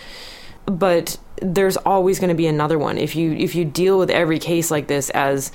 [0.67, 4.39] But there's always going to be another one if you if you deal with every
[4.39, 5.53] case like this as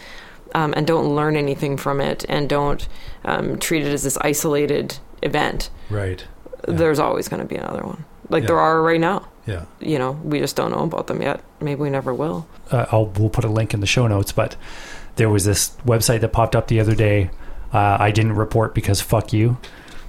[0.55, 2.87] um, and don't learn anything from it and don't
[3.25, 5.69] um, treat it as this isolated event.
[5.89, 6.25] Right.
[6.67, 6.75] Yeah.
[6.75, 8.47] There's always going to be another one, like Yeah.
[8.47, 9.65] there are right now Yeah.
[9.79, 11.41] you know, we just don't know about them yet.
[11.61, 12.47] Maybe we never will.
[12.71, 14.55] uh, I'll we'll put a link in the show notes, but
[15.17, 17.29] there was this website that popped up the other day.
[17.73, 19.57] Uh, I didn't report because fuck you.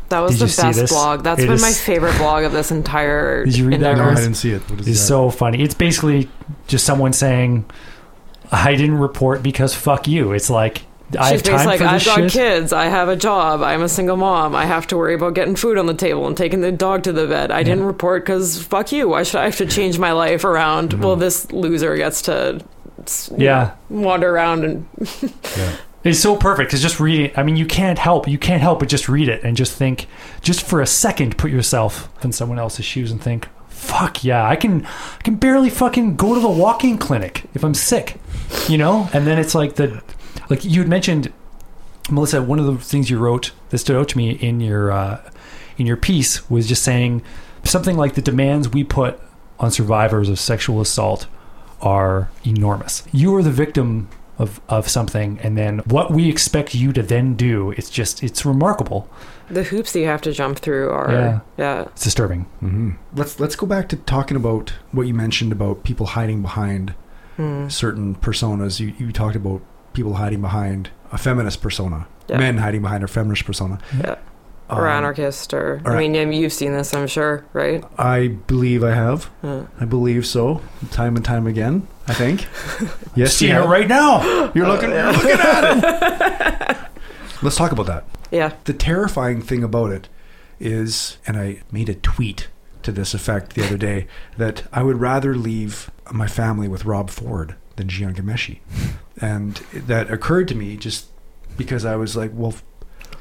[0.08, 1.22] That was Did the best blog.
[1.22, 3.44] That's It been is- my favorite blog of this entire.
[3.44, 4.62] Did you read that, No, I didn't see it.
[4.70, 5.06] What is It's that?
[5.06, 5.62] so funny.
[5.62, 6.28] It's basically
[6.66, 7.66] just someone saying,
[8.50, 10.82] "I didn't report because fuck you." It's like
[11.18, 12.32] I have time basically like, for I've this got shit.
[12.32, 12.72] kids.
[12.72, 13.62] I have a job.
[13.62, 14.54] I'm a single mom.
[14.54, 17.12] I have to worry about getting food on the table and taking the dog to
[17.12, 17.50] the vet.
[17.50, 19.08] I didn't report because fuck you.
[19.10, 20.94] Why should I have to change my life around?
[20.94, 22.60] Well, this loser gets to
[23.04, 23.42] s- you Mm-hmm.
[23.42, 23.70] Yeah.
[23.90, 24.86] know, wander around and
[26.04, 27.32] It's so perfect because just reading.
[27.36, 28.28] I mean, you can't help.
[28.28, 30.06] You can't help but just read it and just think,
[30.40, 34.54] just for a second, put yourself in someone else's shoes and think, "Fuck yeah, I
[34.54, 38.20] can, I can barely fucking go to the walk-in clinic if I'm sick,"
[38.68, 39.10] you know.
[39.12, 40.02] And then it's like the,
[40.48, 41.32] like you had mentioned,
[42.10, 42.42] Melissa.
[42.42, 45.20] One of the things you wrote that stood out to me in your, uh,
[45.78, 47.22] in your piece was just saying
[47.64, 49.20] something like the demands we put
[49.58, 51.26] on survivors of sexual assault
[51.82, 53.02] are enormous.
[53.12, 57.34] You are the victim of, of something, and then what we expect you to then
[57.34, 59.08] do, it's just, it's remarkable.
[59.50, 61.40] the hoops that you have to jump through are Yeah.
[61.56, 61.82] yeah.
[61.82, 62.42] It's disturbing.
[62.60, 66.94] hmm Let's let's go back to talking about what you mentioned about people hiding behind
[67.36, 67.68] Hmm.
[67.68, 68.78] certain personas.
[68.80, 69.60] You you talked about
[69.92, 72.38] people hiding behind a feminist persona, Yeah.
[72.38, 74.16] men hiding behind a feminist persona, Yeah.
[74.68, 77.82] or Um, anarchist or or- I mean, you've seen this, I'm sure, right?
[77.98, 79.30] I believe I have.
[79.42, 81.86] Uh, I believe so, time and time again.
[82.08, 82.46] I think.
[83.16, 84.50] yes, Seeing you it right now.
[84.54, 84.90] You're looking.
[84.90, 86.78] You're looking at it.
[87.42, 88.04] Let's talk about that.
[88.30, 88.52] yeah.
[88.64, 90.08] The terrifying thing about it
[90.58, 92.48] is, and I made a tweet
[92.82, 97.10] to this effect the other day, that I would rather leave my family with Rob
[97.10, 98.58] Ford than Jian Ghomeshi.
[99.20, 101.06] And that occurred to me just
[101.56, 102.54] because I was like, well,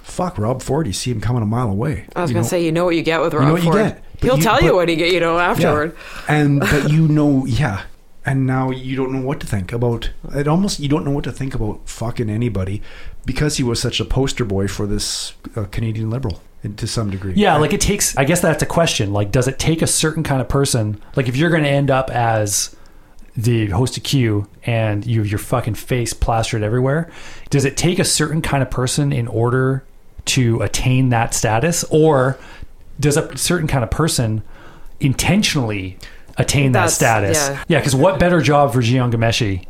[0.02, 0.88] fuck Rob Ford.
[0.88, 2.06] You see him coming a mile away.
[2.16, 2.46] I was you going know?
[2.46, 3.96] to say, you know what you get with Rob You Rob know what you Ford.
[3.96, 5.96] get, He'll you- tell you what he get, you know, afterward.
[6.28, 6.36] Yeah.
[6.36, 7.84] and but you know yeah
[8.28, 11.24] and now you don't know what to think about it almost you don't know what
[11.24, 12.82] to think about fucking anybody
[13.26, 16.42] because he was such a poster boy for this uh, canadian liberal
[16.76, 18.18] to some degree Yeah, like it takes.
[18.18, 19.14] I guess that's a question.
[19.14, 21.02] Like, does it take a certain kind of person?
[21.16, 22.76] Like, if you're going to end up as
[23.38, 27.10] the host of Q and you have your fucking face plastered everywhere,
[27.50, 29.86] does it take a certain kind of person in order
[30.26, 32.38] to attain that status, or
[33.00, 34.42] does a certain kind of person
[35.00, 35.98] intentionally
[36.38, 37.38] attain that That's- status?
[37.50, 37.64] yeah.
[37.68, 39.66] Yeah, because what better job for Jian Ghomeshi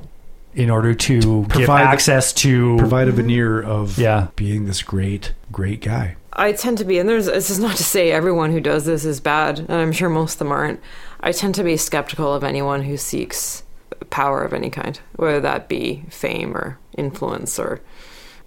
[0.53, 4.27] in order to give Provide the- access to provide a veneer of Yeah.
[4.35, 7.83] being this great great guy I tend to be, and there's, this is not to
[7.83, 10.79] say everyone who does this is bad, and I'm sure most of them aren't.
[11.19, 13.63] I tend to be skeptical of anyone who seeks
[14.11, 17.81] power of any kind, whether that be fame or influence, or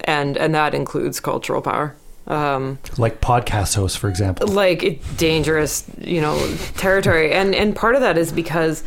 [0.05, 1.97] and and that includes cultural power.
[2.31, 4.47] Um, like podcast hosts, for example?
[4.49, 6.37] like dangerous, you know,
[6.77, 7.33] territory.
[7.33, 8.85] And and part of that is because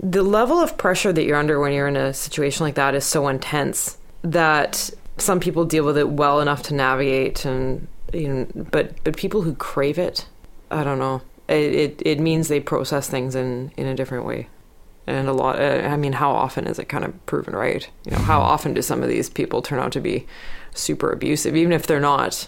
[0.00, 3.04] the level of pressure that you're under when you're in a situation like that is
[3.04, 8.46] so intense that some people deal with it well enough to navigate and you know,
[8.70, 10.26] but but people who crave it,
[10.70, 11.22] I don't know.
[11.48, 14.48] It, it it means they process things in in a different way.
[15.06, 15.60] and a lot.
[15.60, 17.88] Uh, I mean, how often is it kind of proven right?
[18.04, 20.26] You know, how often do some of these people turn out to be
[20.74, 22.46] super abusive, even if they're not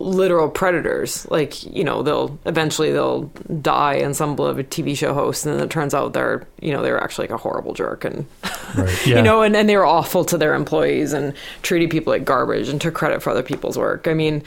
[0.00, 3.24] literal predators like you know they'll eventually they'll
[3.60, 6.72] die in some of a tv show host and then it turns out they're you
[6.72, 8.24] know they're actually like a horrible jerk and
[8.74, 9.06] Right.
[9.06, 9.16] Yeah.
[9.18, 12.70] you know and, and they were awful to their employees and treated people like garbage
[12.70, 14.42] and took credit for other people's work i mean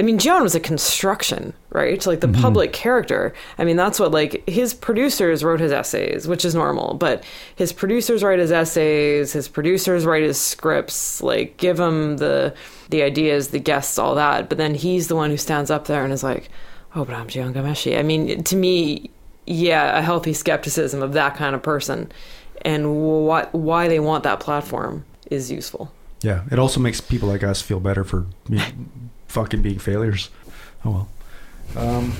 [0.00, 2.04] i mean Jian was a construction right?
[2.04, 2.42] Like the mm-hmm.
[2.42, 3.32] public character.
[3.58, 7.24] I mean that's what like his producers wrote his essays which is normal but
[7.54, 12.54] his producers write his essays his producers write his scripts like give him the
[12.88, 14.48] the ideas the guests all that.
[14.48, 16.50] But then he's the one who stands up there and is like
[16.94, 17.98] oh but i'm Jian Ghomeshi.
[17.98, 19.10] i mean to me
[19.46, 22.10] yeah a healthy skepticism of that kind of person
[22.62, 22.96] and
[23.26, 25.92] what why they want that platform is useful.
[26.22, 28.26] Yeah, it also makes people like us feel better for
[29.30, 30.28] fucking being failures.
[30.84, 31.08] Oh well.
[31.76, 32.10] Um,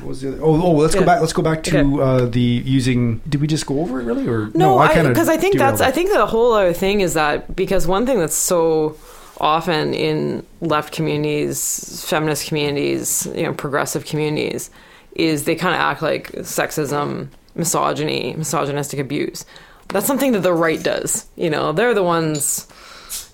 [0.00, 0.42] what was the other?
[0.42, 1.20] Oh, oh, let's go back.
[1.20, 2.02] Let's go back to Okay.
[2.02, 3.20] uh, the using.
[3.28, 5.80] Did we just go over it really, or No, I kinda because I, think that's
[5.80, 5.86] it.
[5.86, 8.96] I think the whole other thing is that because one thing that's so
[9.38, 14.70] often in left communities, feminist communities, you know, progressive communities,
[15.14, 19.44] is they kind of act like sexism, misogyny, misogynistic abuse.
[19.88, 21.26] That's something that the right does.
[21.36, 22.66] You know, they're the ones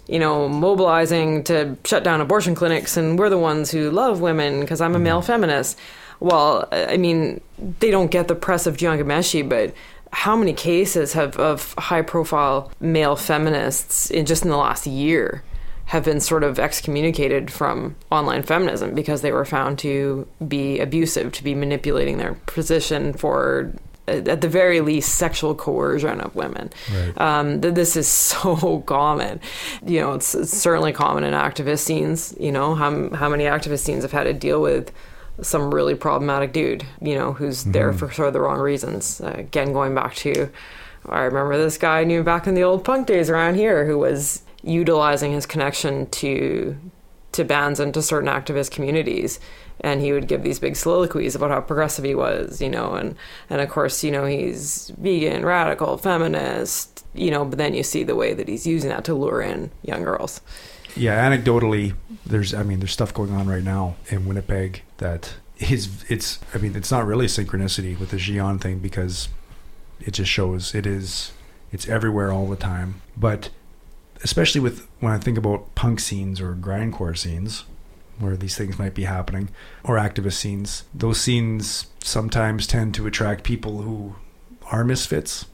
[0.07, 4.61] you know, mobilizing to shut down abortion clinics, and we're the ones who love women
[4.61, 5.27] because I'm a male mm-hmm.
[5.27, 5.79] feminist.
[6.21, 7.41] Well, I mean,
[7.81, 9.75] they don't get the press of Jian Ghomeshi, but
[10.13, 15.43] how many cases have of high-profile male feminists in just in the last year
[15.87, 21.33] have been sort of excommunicated from online feminism because they were found to be abusive,
[21.33, 23.73] to be manipulating their position for
[24.09, 27.21] at the very least sexual coercion of women Right.
[27.21, 29.41] um, this is so common.
[29.85, 32.35] You know, it's, it's certainly common in activist scenes.
[32.39, 34.93] You know, how how many activist scenes have had to deal with
[35.43, 36.85] some really problematic dude.
[37.01, 39.21] You know, who's there for sort of the wrong reasons.
[39.21, 40.51] Uh, again, going back to,
[41.09, 43.99] I remember this guy I knew back in the old punk days around here who
[43.99, 46.77] was utilizing his connection to
[47.33, 49.39] to bands and to certain activist communities
[49.81, 53.17] and he would give these big soliloquies about how progressive he was you know and
[53.51, 58.03] and of course you know he's vegan radical feminist you know but then you see
[58.03, 60.41] the way that he's using that to lure in young girls
[60.97, 66.05] yeah, anecdotally, there's I mean, there's stuff going on right now in Winnipeg that is
[66.09, 69.29] it's I mean, it's not really synchronicity with the Jian thing because
[70.01, 71.33] it just shows it is
[71.71, 73.03] it's everywhere all the time.
[73.17, 73.51] But
[74.25, 77.65] especially with when I think about punk scenes or grindcore scenes
[78.19, 79.49] where these things might be happening
[79.85, 84.15] or activist scenes, those scenes sometimes tend to attract people who
[84.71, 85.47] are misfits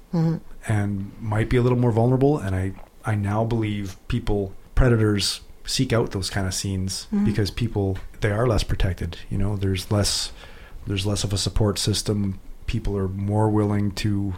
[0.68, 2.72] and might be a little more vulnerable and I
[3.04, 8.46] I now believe people predators seek out those kind of scenes because people they are
[8.46, 9.56] less protected you know?
[9.56, 10.32] There's less
[10.86, 12.38] there's less of a support system.
[12.66, 14.34] People are more willing to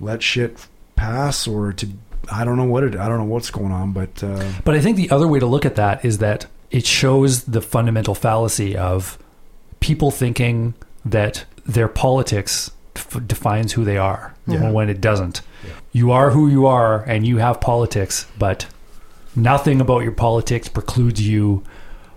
[0.00, 1.88] let shit pass or to
[2.30, 4.80] I don't know what it I don't know what's going on but uh, But I
[4.80, 6.46] think the other way to look at that is that
[6.78, 9.18] it shows the fundamental fallacy of
[9.80, 10.74] people thinking
[11.04, 14.70] that their politics f- defines who they are Yeah.
[14.76, 15.40] when it doesn't.
[15.92, 18.66] You are who you are and you have politics, but
[19.34, 21.62] nothing about your politics precludes you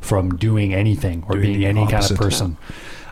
[0.01, 2.57] from doing anything or Doing being the any kind of person.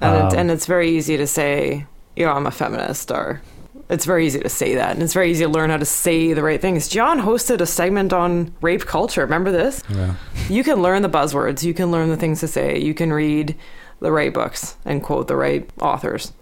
[0.02, 1.86] and, it's, Um, and it's very easy to say
[2.16, 3.42] you know i'm a feminist or
[3.90, 6.34] it's very easy to say that and it's very easy to learn how to say
[6.34, 10.16] the right things Jian hosted a segment on rape culture remember this yeah
[10.50, 13.56] you can learn the buzzwords you can learn the things to say you can read
[14.00, 16.34] the right books and quote the right authors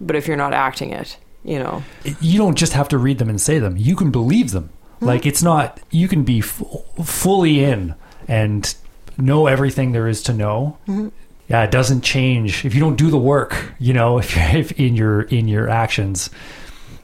[0.00, 1.82] but if you're not acting it you know
[2.20, 3.76] you don't just have to read them and say them.
[3.76, 4.70] You can believe them.
[4.98, 5.06] Hmm.
[5.06, 5.80] Like it's not.
[5.90, 7.94] You can be fu- fully in
[8.28, 8.74] and
[9.16, 10.78] know everything there is to know.
[10.86, 11.08] Hmm.
[11.48, 13.74] Yeah, it doesn't change if you don't do the work.
[13.78, 16.30] You know, if, if in your in your actions,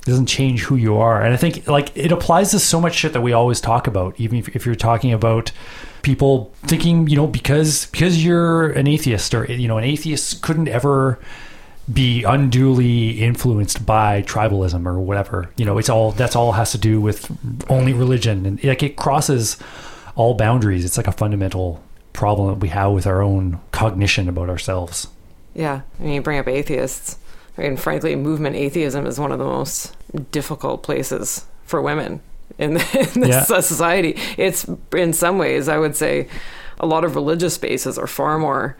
[0.06, 1.22] it doesn't change who you are.
[1.22, 4.18] And I think like it applies to so much shit that we always talk about.
[4.20, 5.50] Even if, if you're talking about
[6.02, 10.68] people thinking, you know, because because you're an atheist or you know, an atheist couldn't
[10.68, 11.18] ever
[11.92, 15.50] be unduly influenced by tribalism or whatever.
[15.56, 17.30] You know, it's all that's all has to do with
[17.70, 19.56] only religion and like it crosses
[20.14, 20.84] all boundaries.
[20.84, 21.82] It's like a fundamental
[22.12, 25.08] problem that we have with our own cognition about ourselves.
[25.54, 27.18] Yeah, I mean, you bring up atheists.
[27.58, 29.94] I mean, frankly, movement atheism is one of the most
[30.30, 32.20] difficult places for women
[32.58, 33.60] in, the, in this Yeah.
[33.60, 34.16] society.
[34.36, 36.28] It's in some ways, I would say,
[36.78, 38.76] a lot of religious spaces are far more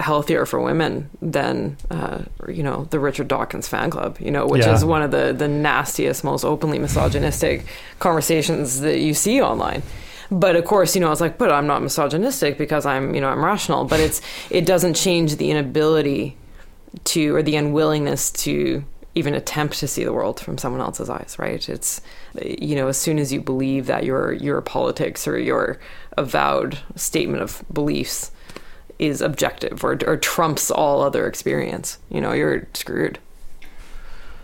[0.00, 4.16] healthier for women than uh, you know the Richard Dawkins fan club.
[4.20, 4.74] You know, which Yeah.
[4.74, 7.64] is one of the the nastiest, most openly misogynistic
[7.98, 9.82] conversations that you see online.
[10.30, 13.28] But of course, you know, it's like, but I'm not misogynistic because I'm, you know,
[13.28, 13.84] I'm rational.
[13.84, 16.36] But it's it doesn't change the inability
[17.04, 18.84] to or the unwillingness to
[19.14, 21.68] even attempt to see the world from someone else's eyes, right?
[21.68, 22.00] It's
[22.40, 25.78] you know, as soon as you believe that your your politics or your
[26.16, 28.30] avowed statement of beliefs
[28.98, 33.18] is objective or, or trumps all other experience, you know, you're screwed.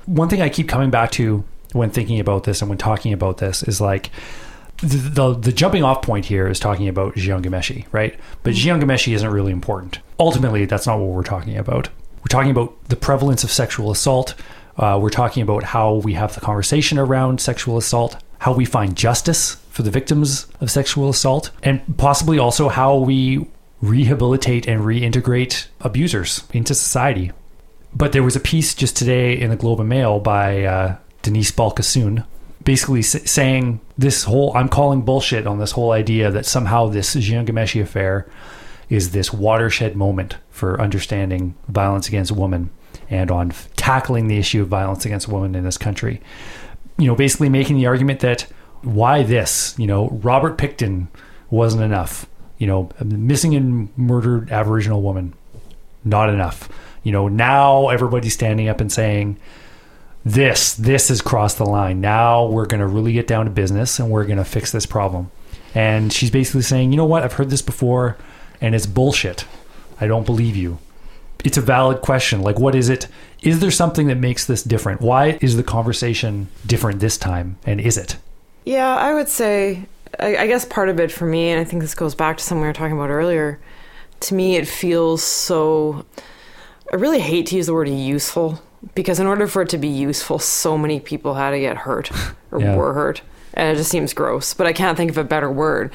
[0.06, 3.38] One thing I keep coming back to when thinking about this and when talking about
[3.38, 4.10] this is like
[4.78, 8.18] the, the, the jumping off point here is talking about Ghomeshi, right?
[8.42, 8.80] But mm-hmm.
[8.80, 9.98] Jian Ghomeshi isn't really important.
[10.18, 11.88] Ultimately, that's not what we're talking about.
[12.24, 14.34] We're talking about the prevalence of sexual assault.
[14.78, 18.96] Uh, we're talking about how we have the conversation around sexual assault, how we find
[18.96, 23.46] justice for the victims of sexual assault, and possibly also how we
[23.82, 27.30] rehabilitate and reintegrate abusers into society.
[27.94, 31.52] But there was a piece just today in the Globe and Mail by uh, Denise
[31.52, 32.24] Balkissoon,
[32.64, 37.14] basically s- saying this whole I'm calling bullshit on this whole idea that somehow this
[37.14, 38.26] Jian Ghomeshi affair
[38.88, 42.70] is this watershed moment for understanding violence against women
[43.10, 46.20] and on f- tackling the issue of violence against women in this country.
[46.98, 48.42] You know, basically making the argument that
[48.82, 49.74] why this?
[49.78, 51.08] You know, Robert Pickton
[51.50, 52.26] wasn't enough.
[52.58, 55.34] You know, missing and murdered Aboriginal woman,
[56.04, 56.68] not enough.
[57.02, 59.38] You know, now everybody's standing up and saying,
[60.24, 62.00] this this has crossed the line.
[62.00, 64.86] Now we're going to really get down to business and we're going to fix this
[64.86, 65.30] problem.
[65.74, 67.22] And she's basically saying, you know what?
[67.24, 68.16] I've heard this before,
[68.64, 69.44] and it's bullshit.
[70.00, 70.78] I don't believe you.
[71.44, 72.40] It's a valid question.
[72.40, 73.06] Like, what is it?
[73.42, 75.02] Is there something that makes this different?
[75.02, 77.58] Why is the conversation different this time?
[77.66, 78.16] And is it?
[78.64, 79.84] Yeah, I would say,
[80.18, 82.42] I, I guess part of it for me, and I think this goes back to
[82.44, 83.60] something we were talking about earlier,
[84.20, 86.06] to me, it feels so.
[86.90, 88.62] I really hate to use the word useful
[88.94, 92.10] because in order for it to be useful, so many people had to get hurt
[92.50, 92.76] or Yeah.
[92.76, 93.20] were hurt.
[93.52, 95.92] And it just seems gross, but I can't think of a better word.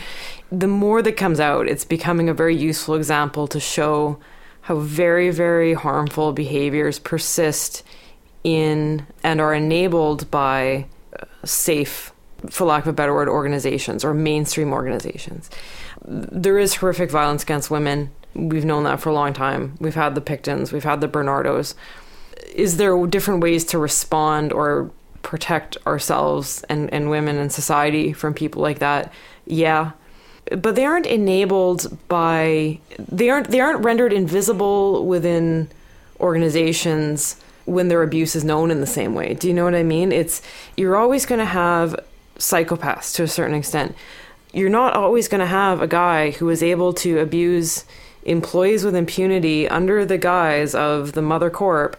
[0.52, 4.20] The more that comes out, it's becoming a very useful example to show
[4.62, 7.84] how very, very harmful behaviors persist
[8.44, 10.86] in and are enabled by
[11.20, 12.12] uh, safe,
[12.50, 15.50] for lack of a better word, organizations or mainstream organizations.
[16.06, 18.12] There is horrific violence against women.
[18.34, 19.76] We've known that for a long time.
[19.80, 21.76] We've had the Picktons, we've had the Bernardos.
[22.56, 24.92] Is there different ways to respond or
[25.22, 29.12] protect ourselves and, and women and society from people like that?
[29.46, 29.92] Yeah.
[30.56, 35.70] But they aren't enabled by they aren't they aren't rendered invisible within
[36.20, 39.36] organizations when their abuse is known in the same way.
[39.36, 40.12] Do you know what I mean?
[40.12, 40.42] It's
[40.76, 42.04] you're always going to have
[42.38, 43.96] psychopaths to a certain extent.
[44.52, 47.86] You're not always going to have a guy who is able to abuse
[48.24, 51.96] employees with impunity under the guise of the mother corp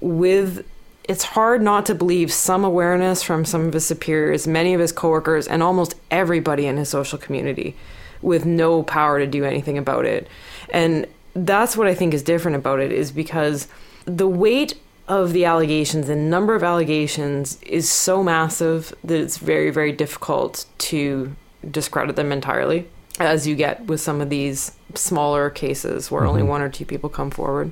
[0.00, 0.64] with
[1.08, 4.92] it's hard not to believe some awareness from some of his superiors, many of his
[4.92, 7.76] coworkers, and almost everybody in his social community
[8.22, 10.26] with no power to do anything about it.
[10.70, 13.68] And that's what I think is different about it is because
[14.04, 19.70] the weight of the allegations, the number of allegations is so massive that it's very,
[19.70, 21.36] very difficult to
[21.70, 22.88] discredit them entirely,
[23.20, 26.50] as you get with some of these smaller cases where only mm-hmm.
[26.50, 27.70] one or two people come forward.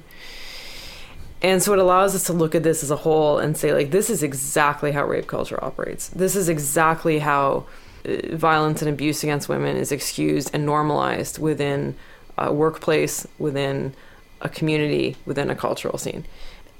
[1.45, 3.90] And so it allows us to look at this as a whole and say, like,
[3.90, 6.09] this is exactly how rape culture operates.
[6.09, 7.66] This is exactly how
[8.09, 11.97] uh, violence and abuse against women is excused and normalized within
[12.38, 13.92] a workplace, within
[14.40, 16.24] a community, within a cultural scene.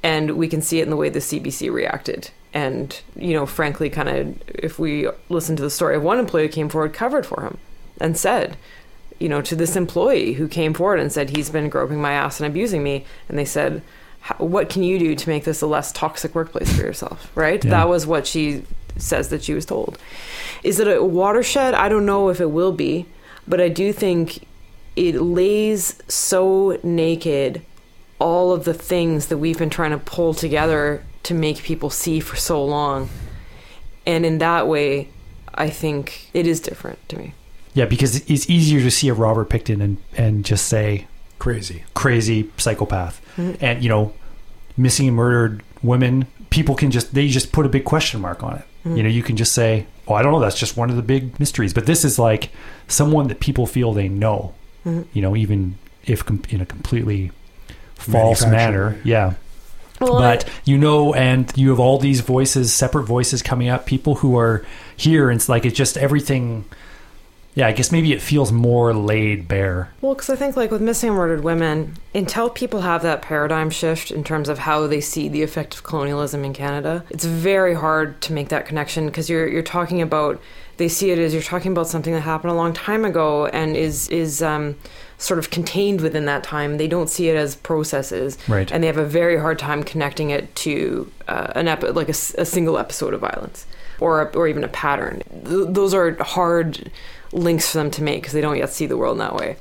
[0.03, 2.31] And we can see it in the way the CBC reacted.
[2.55, 6.47] And, you know, frankly, kind of, if we listen to the story of one employee
[6.47, 7.59] who came forward, covered for him
[8.01, 8.57] and said,
[9.19, 12.41] you know, to this employee who came forward and said, he's been groping my ass
[12.41, 13.05] and abusing me.
[13.29, 13.83] And they said, "How-
[14.39, 17.31] what can you do to make this a less toxic workplace for yourself?
[17.35, 17.63] Right?
[17.65, 17.71] Yeah.
[17.71, 18.65] That was what she
[18.97, 19.99] says that she was told.
[20.63, 21.75] Is it a watershed?
[21.75, 23.07] I don't know if it will be,
[23.47, 24.47] but I do think
[24.97, 27.63] it lays so naked
[28.19, 32.21] all of the things that we've been trying to pull together to make people see
[32.21, 33.09] for so long.
[34.07, 35.09] And in that way,
[35.53, 37.35] I think it is different to me.
[37.75, 41.07] Yeah, because it's easier to see a Robert Pickton and, and just say
[41.39, 41.85] Crazy.
[41.95, 43.21] crazy psychopath.
[43.37, 43.65] Mm-hmm.
[43.65, 44.13] And, you know,
[44.77, 48.57] missing and murdered women, people can just, they just put a big question mark on
[48.57, 48.65] it.
[48.85, 49.03] You mm-hmm.
[49.03, 51.39] know, you can just say, oh, I don't know, that's just one of the big
[51.41, 51.73] mysteries.
[51.73, 52.51] But this is like
[52.89, 54.55] someone that people feel they know,
[54.85, 55.03] mm-hmm.
[55.13, 57.31] you know, even if com- in a completely
[57.95, 58.53] false Manufactured.
[58.53, 59.01] manner.
[59.05, 59.35] Yeah.
[60.01, 64.17] Well, but you know, and you have all these voices, separate voices coming up, people
[64.17, 64.65] who are
[64.97, 66.65] here, and it's like it's just everything.
[67.55, 69.93] Yeah, I guess maybe it feels more laid bare.
[70.01, 73.71] Well, because I think, like with missing and murdered women, until people have that paradigm
[73.71, 77.75] shift in terms of how they see the effect of colonialism in Canada, it's very
[77.75, 80.41] hard to make that connection because you're you're talking about
[80.77, 83.77] they see it as you're talking about something that happened a long time ago and
[83.77, 84.75] is is um,
[85.19, 86.77] sort of contained within that time.
[86.79, 88.71] They don't see it as processes, Right.
[88.73, 92.17] And they have a very hard time connecting it to uh, an epi- like a,
[92.39, 93.67] a single episode of violence,
[94.01, 95.23] or a, or even a pattern.
[95.45, 96.91] Th- those are hard
[97.35, 99.57] links for them to make because they don't yet see the world in that way.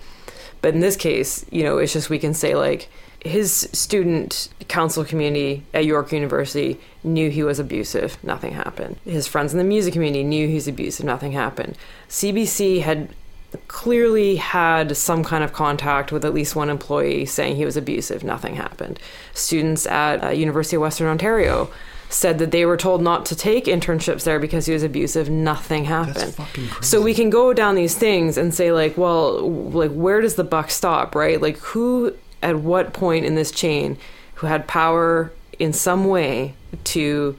[0.61, 5.03] But in this case, you know, it's just we can say like his student council
[5.05, 8.97] community at York University knew he was abusive, nothing happened.
[9.05, 11.77] His friends in the music community knew he's abusive, nothing happened.
[12.09, 13.09] CBC had
[13.67, 18.23] clearly had some kind of contact with at least one employee saying he was abusive,
[18.23, 18.99] nothing happened.
[19.33, 21.69] Students at uh, University of Western Ontario
[22.13, 25.85] said that they were told not to take internships there because he was abusive, nothing
[25.85, 26.35] happened.
[26.81, 30.43] So we can go down these things and say like, well, like where does the
[30.43, 31.41] buck stop, right?
[31.41, 33.97] Like who at what point in this chain
[34.35, 36.53] who had power in some way
[36.83, 37.37] to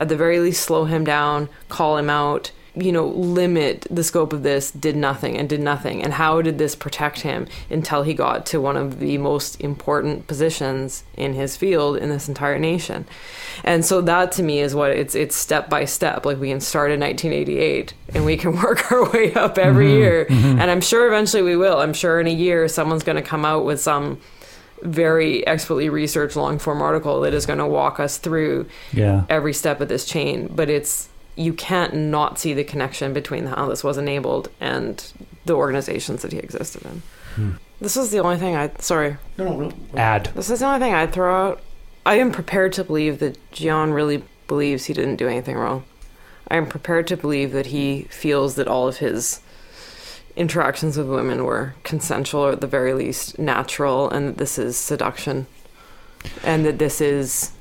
[0.00, 4.32] at the very least slow him down, call him out, you know, limit the scope
[4.34, 6.02] of this, did nothing and did nothing.
[6.02, 10.26] And how did this protect him until he got to one of the most important
[10.26, 13.06] positions in his field in this entire nation?
[13.64, 16.26] And so that to me is what it's it's step by step.
[16.26, 19.96] Like we can start in 1988 and we can work our way up every mm-hmm.
[19.96, 20.26] year.
[20.26, 20.60] Mm-hmm.
[20.60, 21.78] And I'm sure eventually we will.
[21.78, 24.20] I'm sure in a year someone's going to come out with some
[24.82, 29.24] very expertly researched long form article that is going to walk us through Yeah.
[29.30, 30.50] every step of this chain.
[30.54, 35.12] But it's you can't not see the connection between how this was enabled and
[35.44, 37.02] the organizations that he existed in.
[37.34, 37.50] Hmm.
[37.80, 39.18] This is the only thing I sorry.
[39.36, 39.72] No, no, no.
[39.96, 40.30] Add.
[40.34, 41.62] This is the only thing I'd throw out.
[42.06, 45.84] I am prepared to believe that Jian really believes he didn't do anything wrong.
[46.48, 49.40] I am prepared to believe that he feels that all of his
[50.36, 54.76] interactions with women were consensual or at the very least natural and that this is
[54.76, 55.46] seduction
[56.44, 57.52] and that this is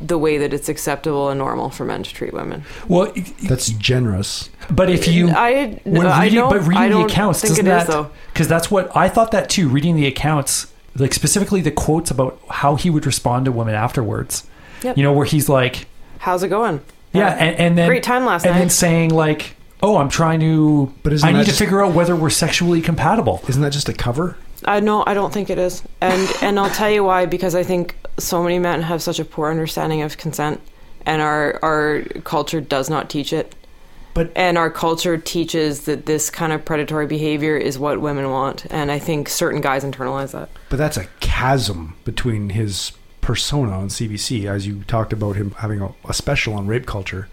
[0.00, 2.64] the way that it's acceptable and normal for men to treat women.
[2.88, 3.12] Well,
[3.44, 4.50] That's generous.
[4.70, 7.50] but if you I, when I reading, don't, but reading I the don't accounts think
[7.52, 9.68] doesn't it is, that because that's what I thought that too.
[9.68, 14.46] Reading the accounts, like specifically the quotes about how he would respond to women afterwards.
[14.82, 14.96] Yep.
[14.96, 15.86] You know, where he's like,
[16.18, 16.80] How's it going?
[17.12, 18.58] yeah, and, and then Great time last and night.
[18.60, 21.94] then saying like, oh, I'm trying to, But isn't I that need to figure out
[21.94, 23.40] whether we're sexually compatible.
[23.48, 24.36] Isn't that just a cover?
[24.64, 27.26] I no, I don't think it is, and and I'll tell you why.
[27.26, 30.60] Because I think so many men have such a poor understanding of consent,
[31.06, 33.54] and our our culture does not teach it.
[34.14, 38.66] But- and our culture teaches that this kind of predatory behavior is what women want,
[38.70, 40.48] and I think certain guys internalize that.
[40.70, 45.80] But that's a chasm between his persona on CBC, as you talked about him having
[45.80, 47.28] a, a special on rape culture.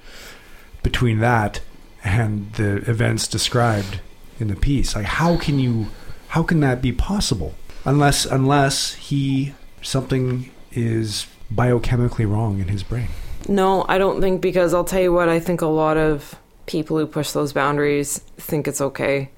[0.84, 1.62] Between that
[2.04, 4.02] and the events described
[4.40, 5.88] in the piece, like how can you,
[6.36, 7.56] how can that be possible?
[7.86, 13.08] Unless unless he something is biochemically wrong in his brain.
[13.48, 16.98] No, I don't think because I'll tell you what, I think a lot of people
[16.98, 19.30] who push those boundaries think it's okay.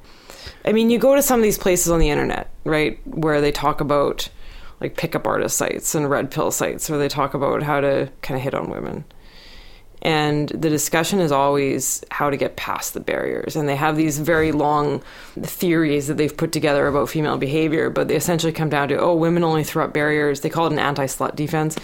[0.66, 3.52] I mean, you go to some of these places on the internet, right, where they
[3.52, 4.30] talk about
[4.82, 8.40] like pickup artist sites and red pill sites where they talk about how to kind
[8.40, 9.06] of hit on women.
[10.02, 13.56] And the discussion is always how to get past the barriers.
[13.56, 15.02] And they have these very long
[15.42, 19.16] theories that they've put together about female behavior, but they essentially come down to, oh,
[19.16, 20.42] women only throw up barriers.
[20.42, 21.78] They call it an anti slut defense.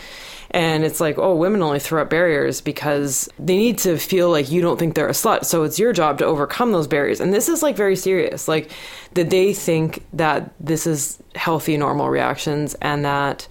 [0.52, 4.52] And it's like, oh, women only throw up barriers because they need to feel like
[4.52, 5.46] you don't think they're a slut.
[5.46, 7.20] So it's your job to overcome those barriers.
[7.20, 8.48] And this is like very serious.
[8.48, 8.70] Like
[9.14, 13.48] that they think that this is healthy, normal reactions and that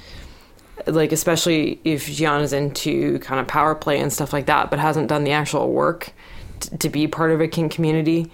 [0.87, 4.79] like especially if Jian is into kind of power play and stuff like that, but
[4.79, 6.13] hasn't done the actual work
[6.61, 8.31] t- to be part of a kink community.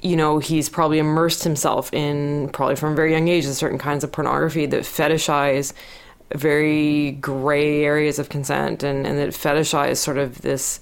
[0.00, 3.78] You know, he's probably immersed himself in probably from a very young age in certain
[3.78, 5.72] kinds of pornography that fetishize
[6.34, 10.78] very gray areas of consent and, and that fetishize sort of this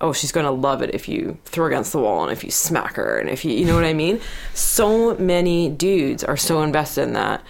[0.00, 2.50] oh she's going to love it if you throw against the wall and if you
[2.50, 4.20] smack her and if you you know what i mean
[4.52, 7.42] so many dudes are so invested in that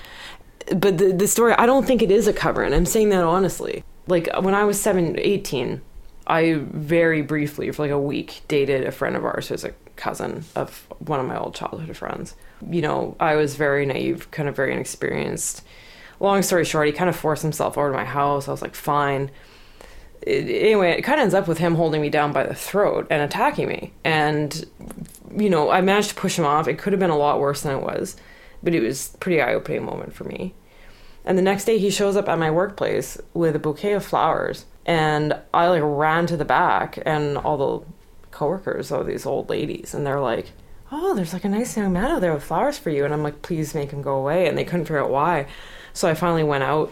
[0.76, 3.24] but the, the story i don't think it is a cover and i'm saying that
[3.24, 5.80] honestly like when i was 7 18
[6.26, 10.44] i very briefly for like a week dated a friend of ours who's a cousin
[10.56, 12.34] of one of my old childhood friends
[12.70, 15.62] you know i was very naive kind of very inexperienced
[16.20, 18.74] long story short he kind of forced himself over to my house i was like
[18.74, 19.30] fine
[20.22, 23.06] it, anyway, it kind of ends up with him holding me down by the throat
[23.10, 23.92] and attacking me.
[24.04, 24.64] And,
[25.36, 26.68] you know, I managed to push him off.
[26.68, 28.16] It could have been a lot worse than it was,
[28.62, 30.54] but it was a pretty eye opening moment for me.
[31.30, 34.66] And the next day, he shows up at my workplace with a bouquet of flowers.
[34.84, 37.86] And I like ran to the back, and all the
[38.32, 40.50] coworkers are these old ladies, and they're like,
[40.90, 43.22] "Oh, there's like a nice young man out there with flowers for you." And I'm
[43.22, 45.46] like, "Please make him go away." And they couldn't figure out why.
[45.92, 46.90] So I finally went out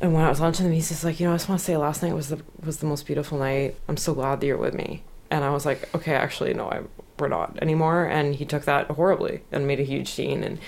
[0.00, 1.64] and when I was lunching him, he's just like, you know, I just want to
[1.64, 3.76] say last night was the was the most beautiful night.
[3.86, 5.04] I'm so glad that you're with me.
[5.30, 6.80] And I was like, okay, actually, no, I
[7.20, 10.58] we're not anymore and he took that horribly and made a huge scene and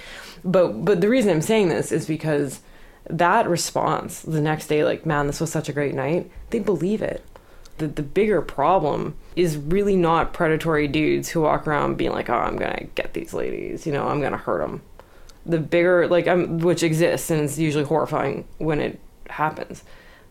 [0.44, 2.60] but but the reason i'm saying this is because
[3.08, 7.02] that response the next day like man this was such a great night they believe
[7.02, 7.24] it.
[7.78, 12.34] The, the bigger problem is really not predatory dudes who walk around being like oh
[12.34, 14.82] i'm gonna get these ladies you know i'm gonna hurt them
[15.44, 19.82] the bigger like um, which exists and it's usually horrifying when it happens.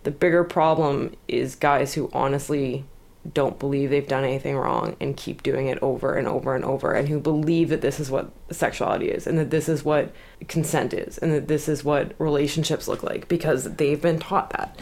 [0.04, 2.86] The bigger problem is guys who honestly
[3.34, 6.94] don't believe they've done anything wrong and keep doing it over and over and over
[6.94, 10.12] and who believe that this is what sexuality is and that this is what
[10.48, 14.80] consent is and that this is what relationships look like because they've been taught that.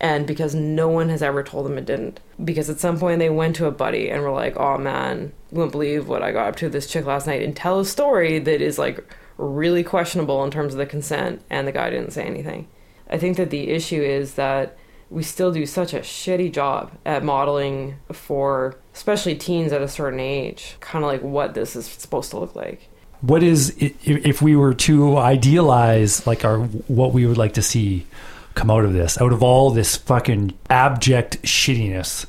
[0.00, 2.18] And because no one has ever told them it didn't.
[2.42, 5.58] Because at some point they went to a buddy and were like oh man you
[5.58, 8.38] won't believe what i got up to this chick last night and tell a story
[8.38, 9.04] that is like
[9.36, 12.68] really questionable in terms of the consent and the guy didn't say anything.
[13.08, 14.76] I think that the issue is that
[15.12, 20.20] we still do such a shitty job at modeling for especially teens at a certain
[20.20, 22.88] age kind of like what this is supposed to look like
[23.20, 26.58] What is if we were to idealize like our
[26.88, 28.06] what we would like to see
[28.54, 32.26] come out of this, out of all this fucking abject shittiness?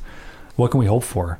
[0.55, 1.39] What can we hope for?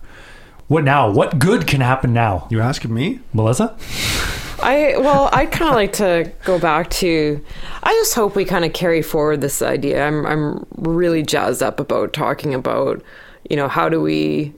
[0.67, 1.09] What now?
[1.09, 3.19] What good can happen now, You asking me?
[3.33, 3.77] Melissa?
[4.63, 7.43] I well, I kind of like to go back to.
[7.83, 10.05] I just hope we kind of carry forward this idea.
[10.05, 13.03] I'm I'm really jazzed up about talking about,
[13.49, 14.53] you know, how do we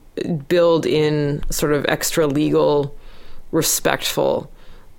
[0.48, 2.96] build in sort of extra legal,
[3.50, 4.50] respectful,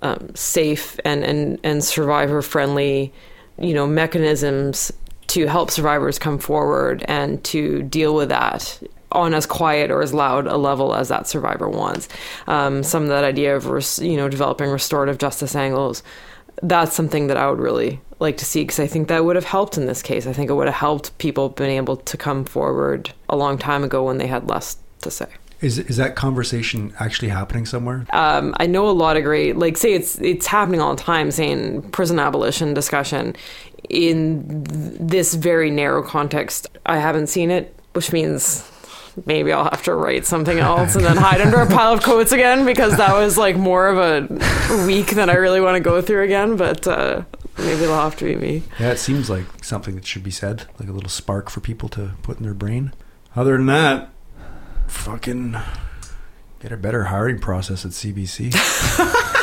[0.02, 3.12] um, safe, and and and survivor friendly,
[3.58, 4.92] you know, mechanisms
[5.28, 8.78] to help survivors come forward and to deal with that
[9.12, 12.08] on as quiet or as loud a level as that survivor wants.
[12.46, 16.02] Um, some of that idea of res- you know developing restorative justice angles.
[16.62, 19.44] That's something that I would really like to see because I think that would have
[19.44, 20.26] helped in this case.
[20.26, 23.84] I think it would have helped people being able to come forward a long time
[23.84, 25.28] ago when they had less to say.
[25.60, 28.06] Is is that conversation actually happening somewhere?
[28.10, 31.32] Um, I know a lot of great, like, say it's it's happening all the time.
[31.32, 33.34] Saying prison abolition discussion
[33.88, 36.68] in th- this very narrow context.
[36.86, 38.70] I haven't seen it, which means
[39.26, 42.32] maybe I'll have to write something else and then hide under a pile of quotes
[42.32, 46.00] again because that was like more of a week than I really want to go
[46.02, 46.56] through again.
[46.56, 47.22] But uh,
[47.58, 48.62] maybe it'll have to be me.
[48.78, 51.88] Yeah, it seems like something that should be said, like a little spark for people
[51.90, 52.92] to put in their brain.
[53.36, 54.10] Other than that,
[54.86, 55.56] fucking
[56.60, 58.52] get a better hiring process at CBC.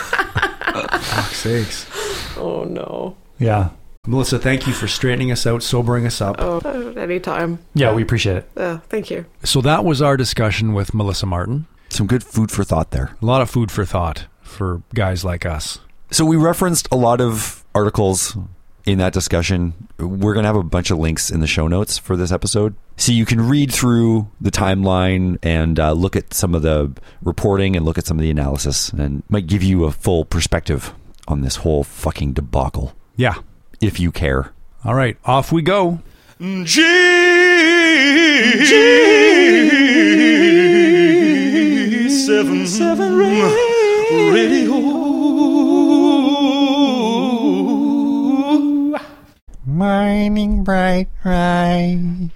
[0.75, 2.37] Fuck's sakes.
[2.37, 3.15] Oh no.
[3.39, 3.69] Yeah,
[4.07, 6.35] Melissa, thank you for straightening us out, sobering us up.
[6.39, 6.59] Oh,
[6.97, 7.59] anytime.
[7.73, 8.49] yeah, we appreciate it.
[8.55, 9.25] Uh, thank you.
[9.43, 11.67] So that was our discussion with Melissa Martin.
[11.89, 13.15] Some good food for thought there.
[13.21, 15.79] A lot of food for thought for guys like us.
[16.11, 18.37] So we referenced a lot of articles
[18.85, 19.73] in that discussion.
[19.97, 22.75] We're going to have a bunch of links in the show notes for this episode.
[22.97, 27.75] So you can read through the timeline and uh, look at some of the reporting
[27.75, 30.93] and look at some of the analysis and might give you a full perspective
[31.27, 33.35] on this whole fucking debacle Yeah.
[33.81, 34.51] If you care.
[34.83, 35.99] All right, off we go.
[36.39, 36.65] G
[41.45, 43.17] G seven seven
[44.33, 44.75] radio.
[49.65, 52.29] Mining bright right.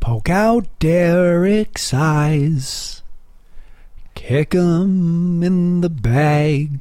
[0.00, 3.02] Poke out Derek's eyes.
[4.14, 6.80] Kick 'em in the bag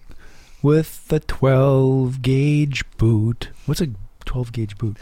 [0.62, 3.50] with a 12 gauge boot.
[3.66, 3.90] What's a
[4.26, 4.98] 12 gauge boot?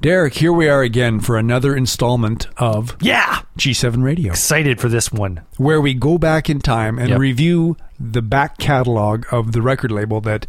[0.00, 5.10] Derek, here we are again for another installment of Yeah, G7 Radio, excited for this
[5.10, 5.40] one.
[5.56, 7.18] where we go back in time and Yep.
[7.18, 10.46] review the back catalog of the record label that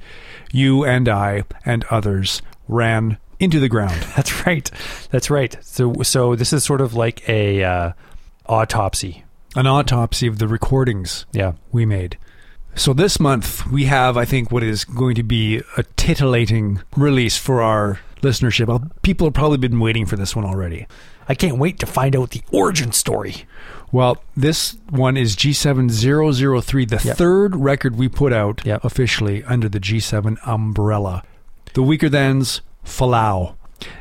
[0.52, 4.06] you and I and others ran into the ground.
[4.18, 4.70] That's right.
[5.12, 5.56] That's right.
[5.62, 7.92] So, so this is sort of like a uh,
[8.48, 9.24] autopsy.
[9.56, 11.54] An autopsy of the recordings Yeah.
[11.72, 12.18] we made.
[12.78, 17.36] So this month we have, I think, what is going to be a titillating release
[17.36, 18.92] for our listenership.
[19.02, 20.86] People have probably been waiting for this one already.
[21.28, 23.46] I can't wait to find out the origin story.
[23.92, 27.18] Well, this one is G7003, the Yep.
[27.18, 28.86] third record we put out Yep.
[28.86, 31.24] officially under the G7 umbrella.
[31.74, 33.56] The Weaker Thans, Falau.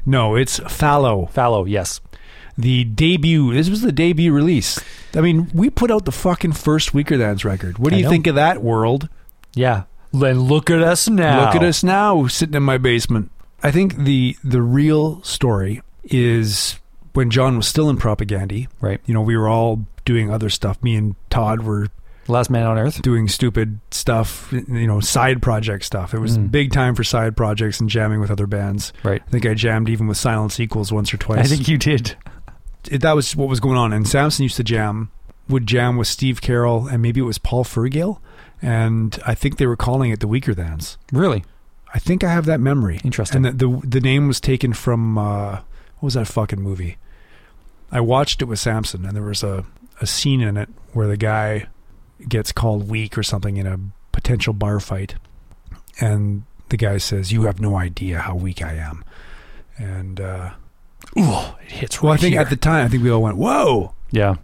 [0.05, 1.27] No, it's Fallow.
[1.33, 2.01] Fallow, yes.
[2.59, 3.53] The debut.
[3.53, 4.81] This was the debut release.
[5.15, 7.79] I mean, we put out the fucking first Weaker Thans record.
[7.79, 8.11] What do I you know.
[8.11, 9.09] think of that world?
[9.55, 9.85] Yeah.
[10.13, 11.47] Then look at us now.
[11.47, 13.31] Look at us now, sitting in my basement.
[13.63, 16.79] I think the the real story is
[17.13, 18.69] when John was still in Propagandhi.
[18.81, 19.01] Right.
[19.07, 20.83] You know, we were all doing other stuff.
[20.83, 21.89] Me and Todd were
[22.29, 23.03] Last man on earth.
[23.03, 26.13] doing stupid stuff, you know, side project stuff.
[26.15, 26.51] It was Mm.
[26.51, 28.93] big time for side projects and jamming with other bands.
[29.03, 29.23] Right.
[29.27, 31.39] I think I jammed even with Silence Equals once or twice.
[31.41, 32.17] I think you did.
[32.87, 33.93] That was what was going on.
[33.93, 35.11] And Samson used to jam
[35.49, 38.21] would jam with Steve Carroll and maybe it was Paul Fergill,
[38.61, 40.99] and I think they were calling it the Weaker Thans.
[41.13, 41.45] Really?
[41.95, 43.01] I think I have that memory.
[43.05, 43.47] Interesting.
[43.47, 45.61] And the the, the name was taken from uh,
[45.99, 46.99] what was that fucking movie?
[47.91, 49.65] I watched it with Samson, and there was a
[50.01, 51.69] a scene in it where the guy
[52.29, 53.79] gets called weak or something in a
[54.13, 55.15] potential bar fight,
[56.01, 59.05] and the guy says, "You have no idea how weak I am,"
[59.79, 60.51] and uh,
[61.19, 62.41] Ooh, it hits well, I think here.
[62.41, 64.37] at the time, I think we all went, "Whoa!" yeah.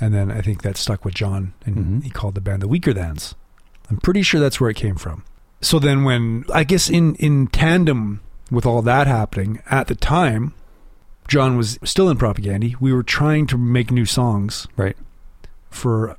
[0.00, 2.04] And then I think that stuck with John, and Mhm.
[2.04, 3.34] he called the band the Weaker Thans.
[3.90, 5.22] I'm pretty sure that's where it came from.
[5.60, 10.52] So then, when I guess in in tandem with all that happening at the time,
[11.28, 12.76] John was still in Propagandhi.
[12.80, 14.96] We were trying to make new songs Right.
[15.70, 16.16] for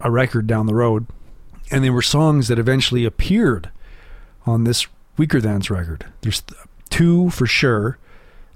[0.00, 1.06] a record down the road,
[1.70, 3.70] and they were songs that eventually appeared
[4.46, 6.04] on this Weaker Thans record.
[6.20, 6.60] There's th-
[6.90, 7.98] two for sure,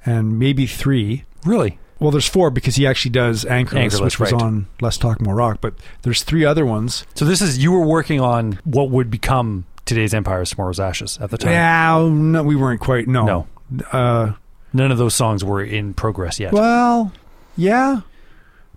[0.07, 1.25] and maybe three.
[1.45, 1.79] Really?
[1.99, 4.43] Well, there's four because he actually does Anchorless, Anchorless, which was right.
[4.43, 5.59] on Less Talk More Rock.
[5.61, 7.05] But there's three other ones.
[7.15, 11.31] So this is you were working on what would become today's Empire, Tomorrow's Ashes at
[11.31, 11.53] the time.
[11.53, 13.07] Yeah, no, we weren't quite.
[13.07, 13.25] No,
[13.71, 13.85] No.
[13.93, 14.33] Uh,
[14.73, 16.53] None of those songs were in progress yet.
[16.53, 17.13] well,
[17.57, 18.01] yeah.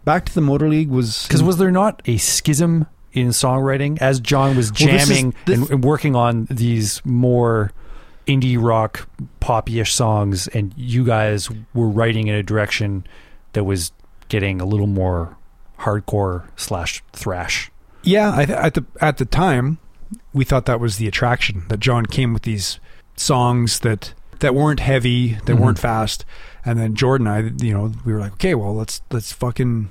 [0.05, 4.19] Back to the Motor League was Because was there not a schism in songwriting as
[4.19, 7.71] John was Well, this is- jamming this- and, and working on these more
[8.27, 9.07] indie rock
[9.39, 13.05] poppy-ish songs, and you guys were writing in a direction
[13.53, 13.91] that was
[14.29, 15.37] getting a little more
[15.79, 17.71] hardcore slash thrash.
[18.03, 19.77] Yeah, I th- at the at the time,
[20.33, 22.79] we thought that was the attraction that John came with these
[23.15, 25.59] songs that that weren't heavy, that Mhm.
[25.59, 26.25] weren't fast,
[26.65, 29.89] and then Jordan and I, you know, we were like, okay, well, let's let's fucking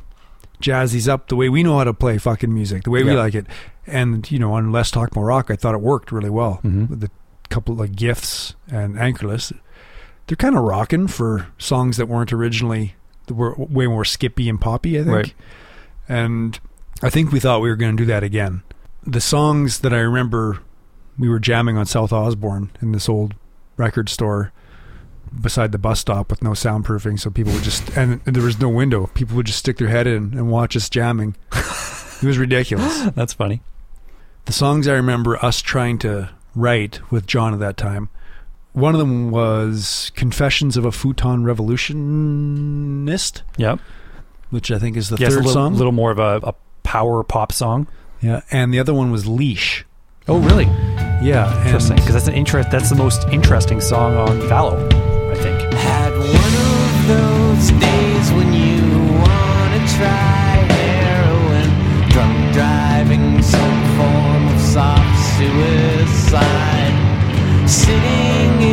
[0.61, 3.13] jazz these up the way we know how to play fucking music, the way we
[3.13, 3.47] like it,
[3.87, 6.61] and you know, on Less Talk More Rock, I thought it worked really well.
[6.65, 7.01] Mhm.
[7.01, 7.11] The
[7.53, 9.53] couple like gifts and Anchorless,
[10.27, 12.95] they're kind of rocking for songs that weren't originally
[13.27, 15.15] that were way more skippy and poppy, I think.
[15.15, 15.35] Right.
[16.09, 16.59] And
[17.03, 18.63] I think we thought we were going to do that again.
[19.05, 20.61] The songs that I remember
[21.19, 23.35] we were jamming on South Osborne in this old
[23.77, 24.53] record store
[25.41, 28.69] beside the bus stop with no soundproofing so people would just and there was no
[28.69, 33.11] window people would just stick their head in and watch us jamming it was ridiculous
[33.15, 33.63] That's funny.
[34.45, 38.09] the songs I remember us trying to write with John at that time.
[38.73, 43.81] One of them was Confessions of a Futon Revolutionist, Yep.
[44.51, 45.75] which I think is the yes, a third little, song.
[45.75, 47.87] A little more of a, a power pop song.
[48.21, 49.85] Yeah, and the other one was Leash.
[50.29, 50.65] Oh, really?
[51.23, 51.97] Yeah, Interesting.
[51.97, 52.71] Because that's an interest.
[52.71, 54.87] That's the most interesting song on Fallow,
[55.31, 55.73] I think.
[55.75, 58.81] Had one of those days when you
[59.21, 65.82] wanna try heroin, drunk driving, some form of soft suicide.
[67.67, 68.72] Sitting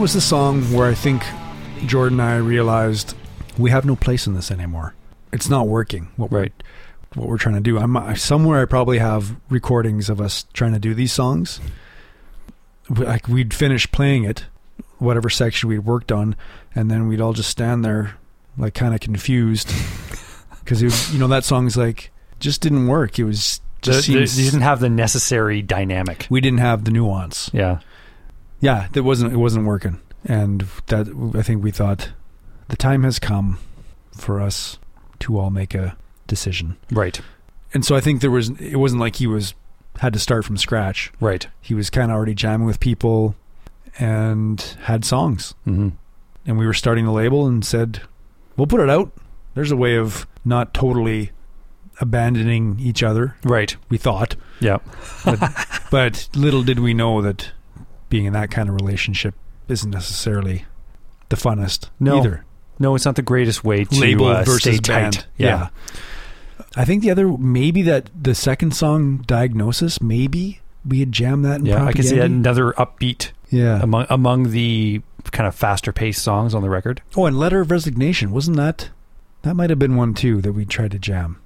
[0.00, 1.22] that was the song where I think
[1.84, 3.14] Jordan and I realized
[3.58, 4.94] we have no place in this anymore.
[5.30, 6.08] It's not working.
[6.16, 6.54] What Right.
[7.14, 7.78] We're, what we're trying to do.
[7.78, 8.62] I'm somewhere.
[8.62, 11.60] I probably have recordings of us trying to do these songs.
[12.88, 14.46] Like we'd finish playing it,
[14.96, 16.34] whatever section we'd worked on,
[16.74, 18.16] and then we'd all just stand there,
[18.56, 19.68] like kind of confused,
[20.60, 23.18] because you know that song's like just didn't work.
[23.18, 26.26] It was just the, seems you didn't have the necessary dynamic.
[26.30, 27.50] we didn't have the nuance.
[27.52, 27.80] Yeah.
[28.60, 32.10] Yeah, that wasn't it wasn't working, and that I think we thought
[32.68, 33.58] the time has come
[34.16, 34.78] for us
[35.20, 35.96] to all make a
[36.26, 36.76] decision.
[36.90, 37.20] Right.
[37.72, 39.54] And so I think there was it wasn't like he was
[39.98, 41.12] had to start from scratch.
[41.20, 41.46] Right.
[41.60, 43.34] He was kind of already jamming with people
[43.98, 45.54] and had songs.
[45.66, 45.88] Mm-hmm.
[46.46, 48.00] And we were starting the label and said,
[48.56, 49.12] "We'll put it out."
[49.54, 51.32] There's a way of not totally
[52.00, 53.36] abandoning each other.
[53.44, 53.76] Right.
[53.90, 54.78] We thought, Yeah.
[55.90, 57.50] but little did we know that
[58.10, 59.34] being in that kind of relationship
[59.68, 60.66] isn't necessarily
[61.30, 62.18] the funnest No.
[62.18, 62.44] either.
[62.78, 65.12] No, it's not the greatest way to Label uh, versus stay band.
[65.14, 65.26] tight.
[65.38, 65.68] Yeah.
[66.76, 71.60] I think the other maybe that the second song, Diagnosis, maybe we had jammed that
[71.60, 73.80] in Yeah, I can see another upbeat Yeah.
[73.82, 75.02] among among the
[75.32, 77.02] kind of faster paced songs on the record.
[77.16, 78.90] Oh, and Letter of Resignation wasn't that?
[79.42, 81.38] That might have been one too that we tried to jam.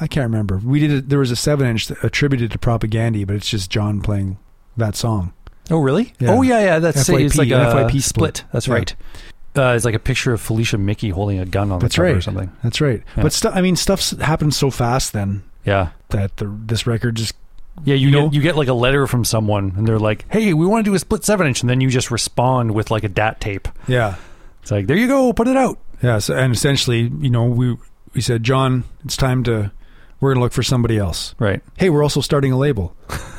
[0.00, 0.58] I can't remember.
[0.64, 0.90] We did.
[0.90, 4.38] it there was a seven inch attributed to Propagandhi, but it's just John playing
[4.76, 5.32] that song.
[5.70, 6.12] Oh, really?
[6.18, 6.30] Yeah.
[6.32, 6.78] Oh, yeah, yeah.
[6.78, 8.36] That's FYP, it's like a an FYP split.
[8.38, 8.44] split.
[8.52, 8.74] That's Yeah.
[8.74, 8.94] right.
[9.56, 12.16] Uh, it's like a picture of Felicia Mickey holding a gun on That's the cover
[12.18, 12.50] or something.
[12.62, 13.02] That's right.
[13.16, 13.22] Yeah.
[13.22, 15.90] But stu- I mean, stuff's happened so fast then Yeah.
[16.10, 17.34] that the, this record just
[17.84, 20.24] Yeah, you, You know- get, you get like a letter from someone, and they're like,
[20.28, 22.90] "Hey, we want to do a split seven inch," and then you just respond with
[22.92, 23.66] like a DAT tape.
[23.88, 24.14] yeah
[24.62, 26.18] It's like, "There you go, put it out." yeah.
[26.18, 27.76] So, and essentially, you know, we
[28.14, 29.72] we said, John, it's time to
[30.20, 31.34] we're gonna look for somebody else.
[31.40, 31.62] Right.
[31.76, 32.94] Hey, we're also starting a label.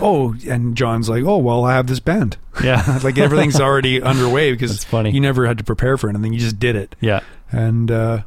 [0.00, 2.36] oh, and John's like, oh well, I have this band.
[2.62, 2.98] Yeah.
[3.04, 5.10] like everything's already underway because That's funny.
[5.10, 6.32] you never had to prepare for anything.
[6.32, 7.20] You just did it, yeah.
[7.52, 8.22] and uh,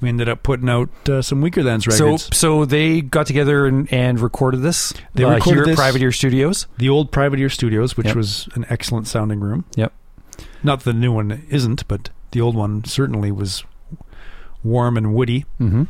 [0.00, 2.36] we ended up putting out uh, some Weakerthans So, records.
[2.36, 4.92] so they got together and, and recorded this.
[5.14, 6.66] They uh, recorded here this- at Privateer Studios.
[6.78, 8.16] the old Privateer Studios, which Yep.
[8.16, 9.64] was an excellent sounding room.
[9.76, 9.92] Yep.
[10.62, 13.64] Not that the new one isn't, but the old one certainly was
[14.62, 15.44] warm and woody.
[15.60, 15.84] Mm-hmm.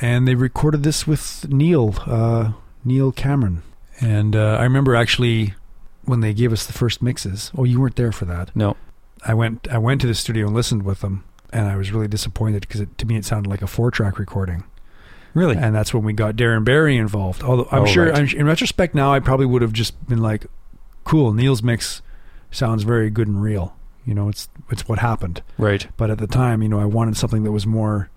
[0.00, 2.52] And they recorded this with Neil, uh,
[2.84, 3.62] Neil Cameron.
[4.00, 5.54] And uh, I remember actually
[6.04, 7.50] when they gave us the first mixes.
[7.56, 8.54] Oh, you weren't there for that.
[8.54, 8.76] No.
[9.26, 9.66] I went.
[9.70, 12.82] I went to the studio and listened with them, and I was really disappointed because
[12.98, 14.64] to me it sounded like a four-track recording.
[15.32, 15.56] Really?
[15.56, 17.42] And that's when we got Darren Barry involved.
[17.42, 18.18] Although I'm Oh, sure, right.
[18.18, 20.46] I'm, in retrospect now, I probably would have just been like,
[21.04, 22.02] "Cool, Neil's mix
[22.50, 23.74] sounds very good and real."
[24.04, 25.42] You know, it's it's what happened.
[25.56, 25.86] right.
[25.96, 28.10] But at the time, you know, I wanted something that was more.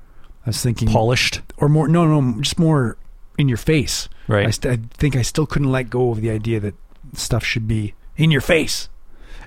[0.45, 1.41] I was thinking, Polished.
[1.57, 1.87] or more.
[1.87, 2.97] No, no, just more
[3.37, 4.09] in your face.
[4.27, 4.47] Right.
[4.47, 6.75] I, st- I think I still couldn't let go of the idea that
[7.13, 8.89] stuff should be in your face.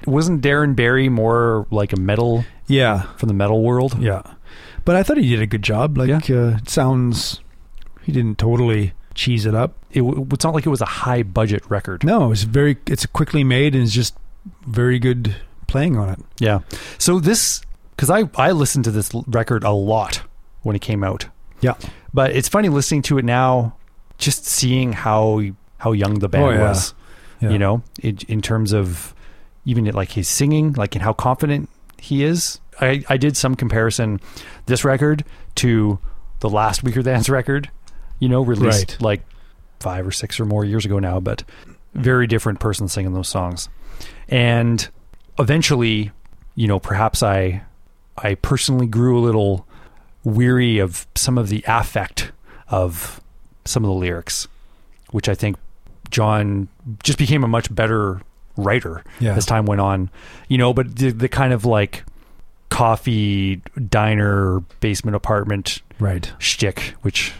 [0.06, 3.98] Wasn't Darren Barry more like a metal Yeah, from the metal world?
[4.02, 4.22] yeah.
[4.86, 5.98] But I thought he did a good job.
[5.98, 7.40] Like, uh, it sounds.
[8.02, 9.74] He didn't totally cheese it up.
[9.90, 10.02] It,
[10.32, 12.02] it's not like it was a high budget record.
[12.02, 12.78] No, it was very.
[12.86, 14.16] It's quickly made and it's just
[14.66, 16.18] very good playing on it.
[16.38, 16.60] Yeah.
[16.96, 17.60] So this,
[17.94, 20.22] because I I listened to this record a lot
[20.62, 21.26] when it came out.
[21.60, 21.74] Yeah.
[22.14, 23.76] But it's funny listening to it now,
[24.20, 25.42] just seeing how
[25.78, 26.68] how young the band Oh, yeah.
[26.68, 26.94] was.
[27.40, 27.50] Yeah.
[27.50, 29.14] You know, in, in terms of
[29.64, 31.68] even like his singing, like and how confident
[31.98, 32.60] he is.
[32.80, 34.20] I I did some comparison
[34.66, 35.24] this record
[35.56, 35.98] to
[36.40, 37.70] the last Weakerthans record.
[38.20, 39.02] You know, released Right.
[39.02, 39.22] like
[39.80, 41.42] five or six or more years ago now, but
[41.94, 43.68] very different person singing those songs.
[44.28, 44.86] And
[45.38, 46.10] eventually,
[46.54, 47.62] you know, perhaps I
[48.18, 49.66] I personally grew a little
[50.24, 52.32] weary of some of the affect
[52.68, 53.20] of
[53.64, 54.48] some of the lyrics,
[55.10, 55.56] which I think
[56.10, 56.68] John
[57.02, 58.20] just became a much better
[58.56, 59.34] writer Yeah.
[59.34, 60.10] as time went on.
[60.48, 62.04] You know, but the, the kind of like
[62.68, 66.32] coffee diner basement apartment Right.
[66.38, 67.32] shtick, which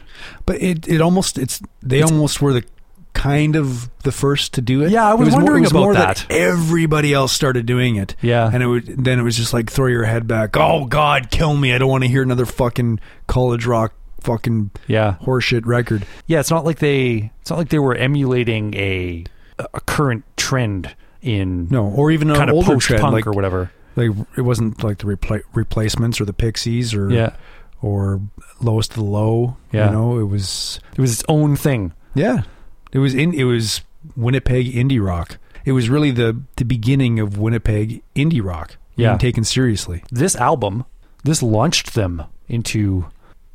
[0.45, 2.65] But it, it almost it's they It's- almost were the
[3.13, 4.91] kind of the first to do it.
[4.91, 6.27] Yeah, I was more- it wondering was about more that.
[6.31, 8.15] Everybody else started doing it.
[8.21, 10.57] yeah, And it would then it was just like throw your head back.
[10.57, 11.73] Oh God, kill me!
[11.75, 16.07] I don't want to hear another fucking college rock fucking yeah, horseshit record.
[16.27, 16.41] yeah.
[16.41, 19.25] It's not like they it's not like they were emulating a
[19.59, 23.71] a current trend in No, or even kind of post punk like or whatever.
[23.97, 27.35] like it wasn't like the repla- replacements or the Pixies or Yeah,
[27.83, 28.21] or
[28.61, 29.57] lowest of the low.
[29.73, 29.87] Yeah.
[29.87, 31.93] you know, it was it was its own thing.
[32.15, 32.43] yeah,
[32.93, 33.83] it was in it was
[34.17, 35.37] Winnipeg indie rock.
[35.67, 38.77] It was really the the beginning of Winnipeg indie rock.
[38.97, 39.11] Yeah.
[39.11, 40.03] being taken seriously.
[40.11, 40.85] This album,
[41.25, 43.07] this launched them into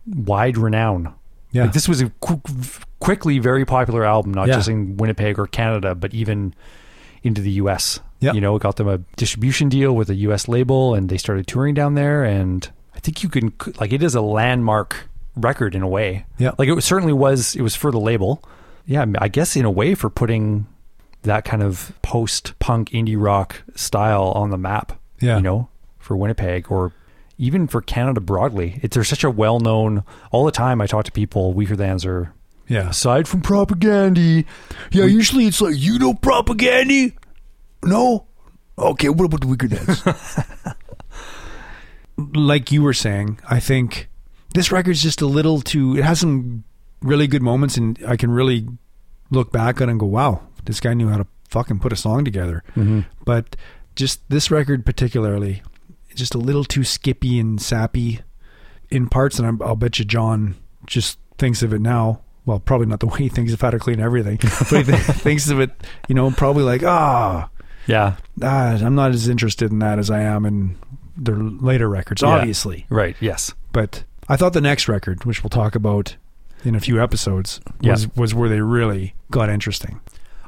[0.06, 1.14] wide renown.
[1.52, 2.42] Yeah, Like this was a qu-
[3.00, 4.56] quickly very popular album, not Yeah.
[4.56, 6.54] just in Winnipeg or Canada, but even
[7.24, 8.00] into the U.S.
[8.20, 8.34] Yeah.
[8.34, 10.48] You know, it got them a distribution deal with a U.S.
[10.48, 12.24] label, and they started touring down there.
[12.24, 16.26] And I think you can like it is a landmark record in a way.
[16.38, 16.52] Yeah.
[16.58, 17.56] like it certainly was.
[17.56, 18.44] It was for the label.
[18.86, 20.68] Yeah, I guess in a way for putting
[21.24, 25.00] that kind of post-punk indie rock style on the map.
[25.22, 25.38] Yeah.
[25.38, 26.92] you know, for Winnipeg or
[27.38, 28.80] even for Canada broadly.
[28.82, 30.04] It, they're such a well-known.
[30.32, 31.54] All the time, I talk to people.
[31.54, 32.34] Weakerthans are
[32.68, 32.90] yeah.
[32.90, 34.46] aside from Propagandhi.
[34.92, 37.14] Yeah, usually it's like you know Propagandhi.
[37.84, 38.28] No,
[38.78, 39.10] okay.
[39.10, 40.04] What about the Weaker Dance?
[42.34, 44.10] like you were saying, I think
[44.54, 45.98] this record's just a little too.
[45.98, 46.64] It has some
[47.02, 48.68] really good moments, and I can really
[49.30, 51.98] look back on it and go, "Wow, this guy knew how to fucking put a
[51.98, 53.02] song together." Mm-hmm.
[53.24, 53.56] But
[53.96, 55.62] just this record particularly,
[56.16, 58.22] just a little too skippy and sappy
[58.90, 60.56] in parts, and I'm, I'll bet you John
[60.86, 62.22] just thinks of it now.
[62.46, 65.00] Well, probably not the way he thinks of how to clean everything, but he th-
[65.00, 65.72] thinks of it,
[66.08, 67.50] you know, probably like, ah,
[67.88, 68.18] Yeah.
[68.44, 70.78] ah, I'm not as interested in that as I am in
[71.18, 72.30] their later records, Yeah.
[72.30, 72.86] obviously.
[72.90, 73.16] Right.
[73.20, 73.54] Yes.
[73.72, 76.18] But I thought the next record, which we'll talk about
[76.64, 77.92] in a few episodes, Yeah.
[77.94, 80.00] was was where they really got interesting.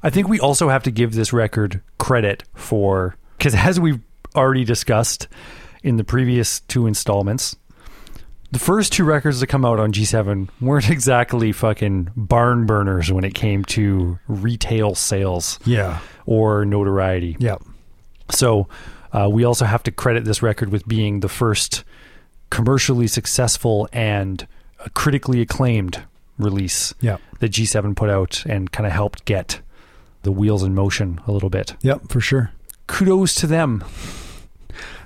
[0.04, 4.00] I think we also have to give this record credit for because as we've
[4.36, 5.28] already discussed
[5.84, 7.56] in the previous two installments,
[8.52, 13.24] the first two records that come out on G7 weren't exactly fucking barn burners when
[13.24, 17.36] it came to retail sales Yeah, or notoriety.
[17.40, 17.58] yeah,
[18.30, 18.68] So
[19.12, 21.84] uh, we also have to credit this record with being the first
[22.50, 24.48] commercially successful and
[24.94, 26.04] critically acclaimed
[26.38, 29.60] release yeah, that G7 put out and kind of helped get
[30.24, 31.76] the wheels in motion a little bit.
[31.82, 32.52] yep, for sure.
[32.88, 33.84] Kudos to them.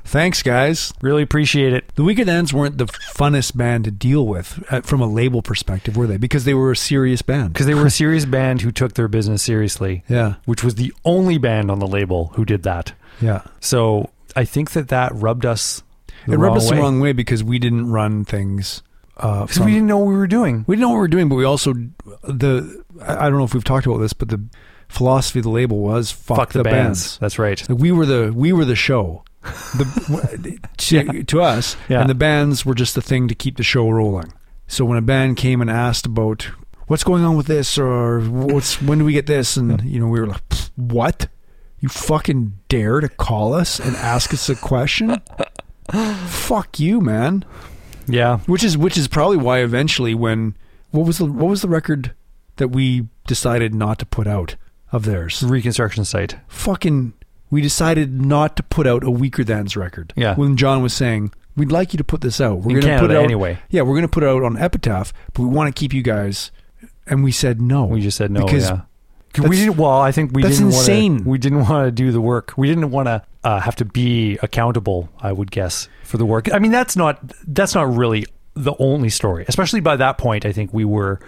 [0.04, 0.94] Thanks, guys.
[1.02, 1.90] Really appreciate it.
[1.96, 5.96] The Weekend Ends weren't the funnest band to deal with uh, from a label perspective,
[5.96, 6.18] were they?
[6.18, 7.54] Because they were a serious band.
[7.54, 10.92] Because they were a serious band who took their business seriously, Yeah, which was the
[11.06, 12.94] only band on the label who did that.
[13.22, 13.44] yeah.
[13.62, 15.82] So I think that that rubbed us.
[16.26, 16.76] The it rubbed wrong us way.
[16.76, 18.82] the wrong way because we didn't run things.
[19.18, 20.66] Uh, Because from- we didn't know what we were doing.
[20.68, 21.74] we didn't know what we were doing, but we also
[22.24, 24.42] the I don't know if we've talked about this, but the
[24.92, 26.78] philosophy of the label was fuck, Fuck the, bands.
[26.78, 27.18] bands.
[27.20, 27.68] That's right.
[27.70, 29.24] Like we were the we were the show.
[29.44, 32.02] The, to, to us, Yeah.
[32.02, 34.32] and the bands were just the thing to keep the show rolling.
[34.68, 36.44] So when a band came and asked about
[36.88, 40.08] what's going on with this or what's when do we get this, and you know
[40.08, 40.44] we were like,
[40.76, 41.28] what?
[41.80, 45.20] You fucking dare to call us and ask us a question?
[46.28, 47.44] Fuck you, man.
[48.08, 48.40] Yeah.
[48.40, 50.56] Which is which is probably why eventually when
[50.92, 52.14] what was the what was the record
[52.58, 54.56] that we decided not to put out
[54.92, 55.44] of theirs?
[55.44, 56.38] Reconstruction site.
[56.48, 57.14] Fucking
[57.50, 60.14] we decided not to put out a weaker than's record.
[60.16, 60.36] Yeah.
[60.36, 62.60] When John was saying, We'd like you to put this out.
[62.60, 63.60] We're gonna put it out anyway.
[63.70, 66.50] Yeah, we're gonna put it out on Epitaph, but we want to keep you guys
[67.06, 67.86] and we said no.
[67.86, 68.46] We just said no.
[68.46, 69.48] Because yeah.
[69.48, 69.78] we didn't.
[69.78, 71.12] Well, I think we that's didn't insane.
[71.12, 72.54] Want to, we didn't want to do the work.
[72.56, 75.10] We didn't want to uh, have to be accountable.
[75.20, 76.52] I would guess for the work.
[76.54, 79.46] I mean, that's not that's not really the only story.
[79.48, 81.20] Especially by that point, I think we were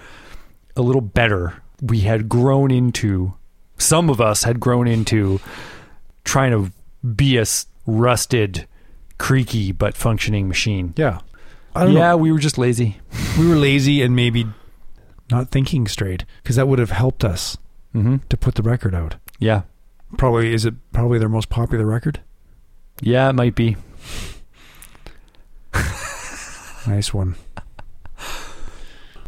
[0.75, 1.61] a little better.
[1.81, 3.33] We had grown into.
[3.83, 5.39] Some of us had grown into
[6.23, 6.71] trying to
[7.15, 7.43] be a
[7.85, 8.65] rusted,
[9.17, 10.93] creaky but functioning machine.
[10.97, 11.19] yeah.
[11.75, 12.17] Yeah, know.
[12.17, 12.97] we were just lazy.
[13.37, 14.45] We were lazy and maybe
[15.31, 17.57] not thinking straight because that would have helped us
[17.91, 19.15] hmm to put the record out.
[19.39, 19.63] Yeah,
[20.17, 22.19] Probably is it probably their most popular record?
[23.01, 23.75] yeah, it might be.
[26.85, 27.35] Nice one.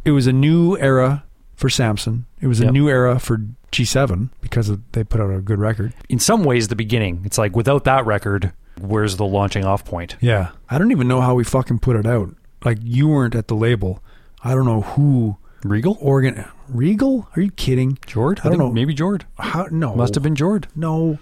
[0.03, 1.23] It was a new era
[1.55, 2.25] for Samson.
[2.41, 2.73] It was a Yep.
[2.73, 3.39] new era for
[3.75, 5.93] G7 because of, they put out a good record.
[6.09, 7.21] in some ways the beginning.
[7.25, 10.15] It's like without that record, where's the launching off point?
[10.21, 10.51] Yeah.
[10.69, 12.35] I don't even know how we fucking put it out.
[12.63, 14.01] Like you weren't at the label.
[14.43, 15.97] I don't know who Regal?
[15.99, 17.27] organ Regal?
[17.35, 17.97] Are you kidding?
[18.05, 18.41] Jord?
[18.43, 18.71] I don't know.
[18.71, 19.25] Maybe Jord.
[19.37, 19.95] How no.
[19.95, 20.67] Must have been Jord.
[20.75, 21.19] No.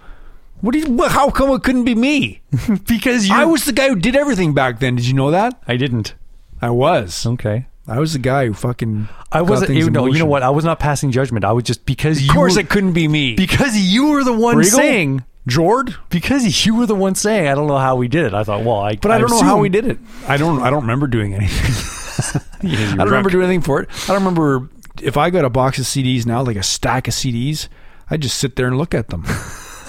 [0.61, 2.41] What do you how come it couldn't be me?
[2.87, 4.95] because you I was the guy who did everything back then.
[4.95, 5.61] Did you know that?
[5.67, 6.15] I didn't.
[6.61, 7.25] I was.
[7.25, 7.65] Okay.
[7.87, 10.41] I was the guy who fucking I wasn't you know, you know what?
[10.43, 11.43] I was not passing judgment.
[11.43, 13.35] I was just because Of you course were, it couldn't be me.
[13.35, 14.77] because you were the one Regal?
[14.79, 15.95] saying Jord?
[16.09, 18.33] because you were the one saying I don't know how we did it.
[18.33, 19.97] I thought, well, I But I don't know how we did it.
[20.27, 20.61] I don't.
[20.61, 22.41] I don't remember doing anything.
[22.63, 23.89] You I don't remember doing anything for it.
[24.03, 24.69] I don't remember
[25.01, 27.67] if I got a box of CDs now, like a stack of CDs.
[28.09, 29.23] I just sit there and look at them,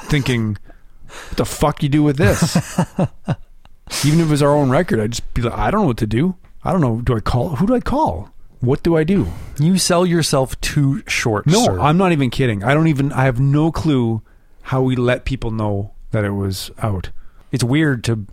[0.09, 0.57] thinking,
[1.29, 2.57] "What the fuck you do with this?"
[4.05, 5.99] Even if it was our own record, I'd just be like, "I don't know what
[5.99, 6.35] to do.
[6.65, 7.01] I don't know.
[7.01, 7.57] Do I call?
[7.57, 8.31] Who do I call?
[8.61, 9.27] What do I do?"
[9.59, 11.47] You sell yourself too short.
[11.47, 11.81] No, sir.
[11.81, 12.65] I'm not even kidding.
[12.65, 13.13] I don't even.
[13.13, 14.23] I have no clue
[14.63, 17.11] how we let people know that it was out.
[17.53, 18.27] it's weird to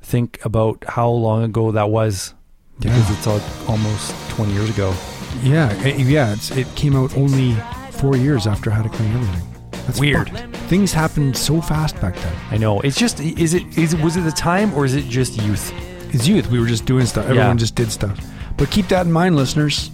[0.00, 2.34] think about how long ago that was
[2.78, 4.94] because it's all, almost 20 years ago.
[5.42, 6.32] Yeah, eh, yeah.
[6.32, 7.54] It's, it came out only
[7.90, 9.48] four years after How to Clean Everything.
[9.86, 10.30] That's Weird.
[10.30, 10.56] fucked.
[10.68, 12.34] Things happened so fast back then.
[12.50, 12.80] I know.
[12.80, 15.72] It's just is it is it was it the time or is it just youth?
[16.14, 16.48] It's youth.
[16.50, 17.24] We were just doing stuff.
[17.24, 17.56] Everyone Yeah.
[17.56, 18.16] just did stuff.
[18.56, 19.90] But keep that in mind, listeners.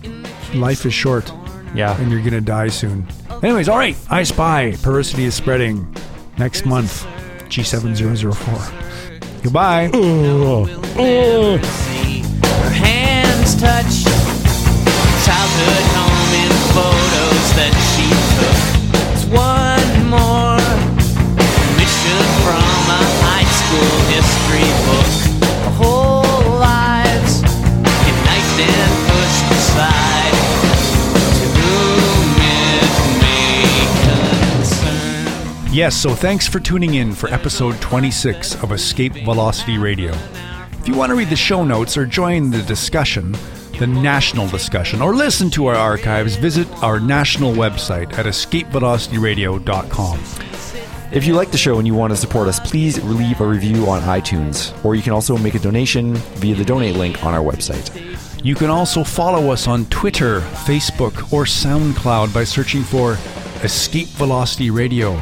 [0.54, 1.32] Life is short,
[1.74, 1.96] Yeah.
[1.98, 3.06] and you're gonna die soon.
[3.42, 3.96] Anyways, all right.
[4.10, 4.74] I spy.
[4.82, 5.86] Perversity is spreading.
[6.36, 7.06] Next month,
[7.48, 8.70] G7004.
[9.42, 9.88] Goodbye.
[9.92, 9.98] see
[12.44, 14.04] her hands touch
[15.24, 18.06] childhood home in photos that she
[18.36, 18.58] took.
[19.14, 20.60] It's one more
[21.80, 24.68] mission from a high school history
[35.72, 40.12] Yes, so thanks for tuning in for episode 26 of Escape Velocity Radio.
[40.80, 43.36] If you want to read the show notes or join the discussion,
[43.78, 50.18] the national discussion, or listen to our archives, visit our national website at escapevelocityradio.com.
[51.12, 53.88] If you like the show and you want to support us, please leave a review
[53.88, 57.44] on iTunes, or you can also make a donation via the donate link on our
[57.44, 58.44] website.
[58.44, 63.16] You can also follow us on Twitter, Facebook, or SoundCloud by searching for
[63.62, 65.20] Escape Velocity Radio.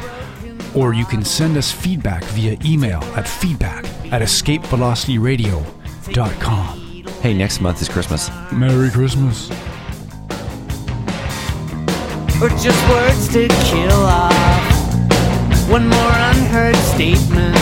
[0.75, 6.79] Or you can send us feedback via email at feedback at escapevelocityradio.com.
[7.21, 8.29] Hey, next month is Christmas.
[8.51, 9.49] Merry Christmas.
[12.41, 14.29] Or just words to kill off.
[15.69, 17.57] One more unheard statement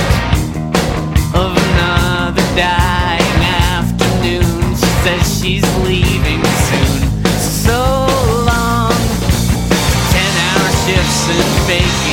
[1.34, 3.44] of another dying
[3.74, 4.76] afternoon.
[4.76, 7.10] She says she's leaving soon.
[7.40, 7.80] So
[8.46, 8.94] long.
[10.14, 12.07] Ten hour shifts and bacon.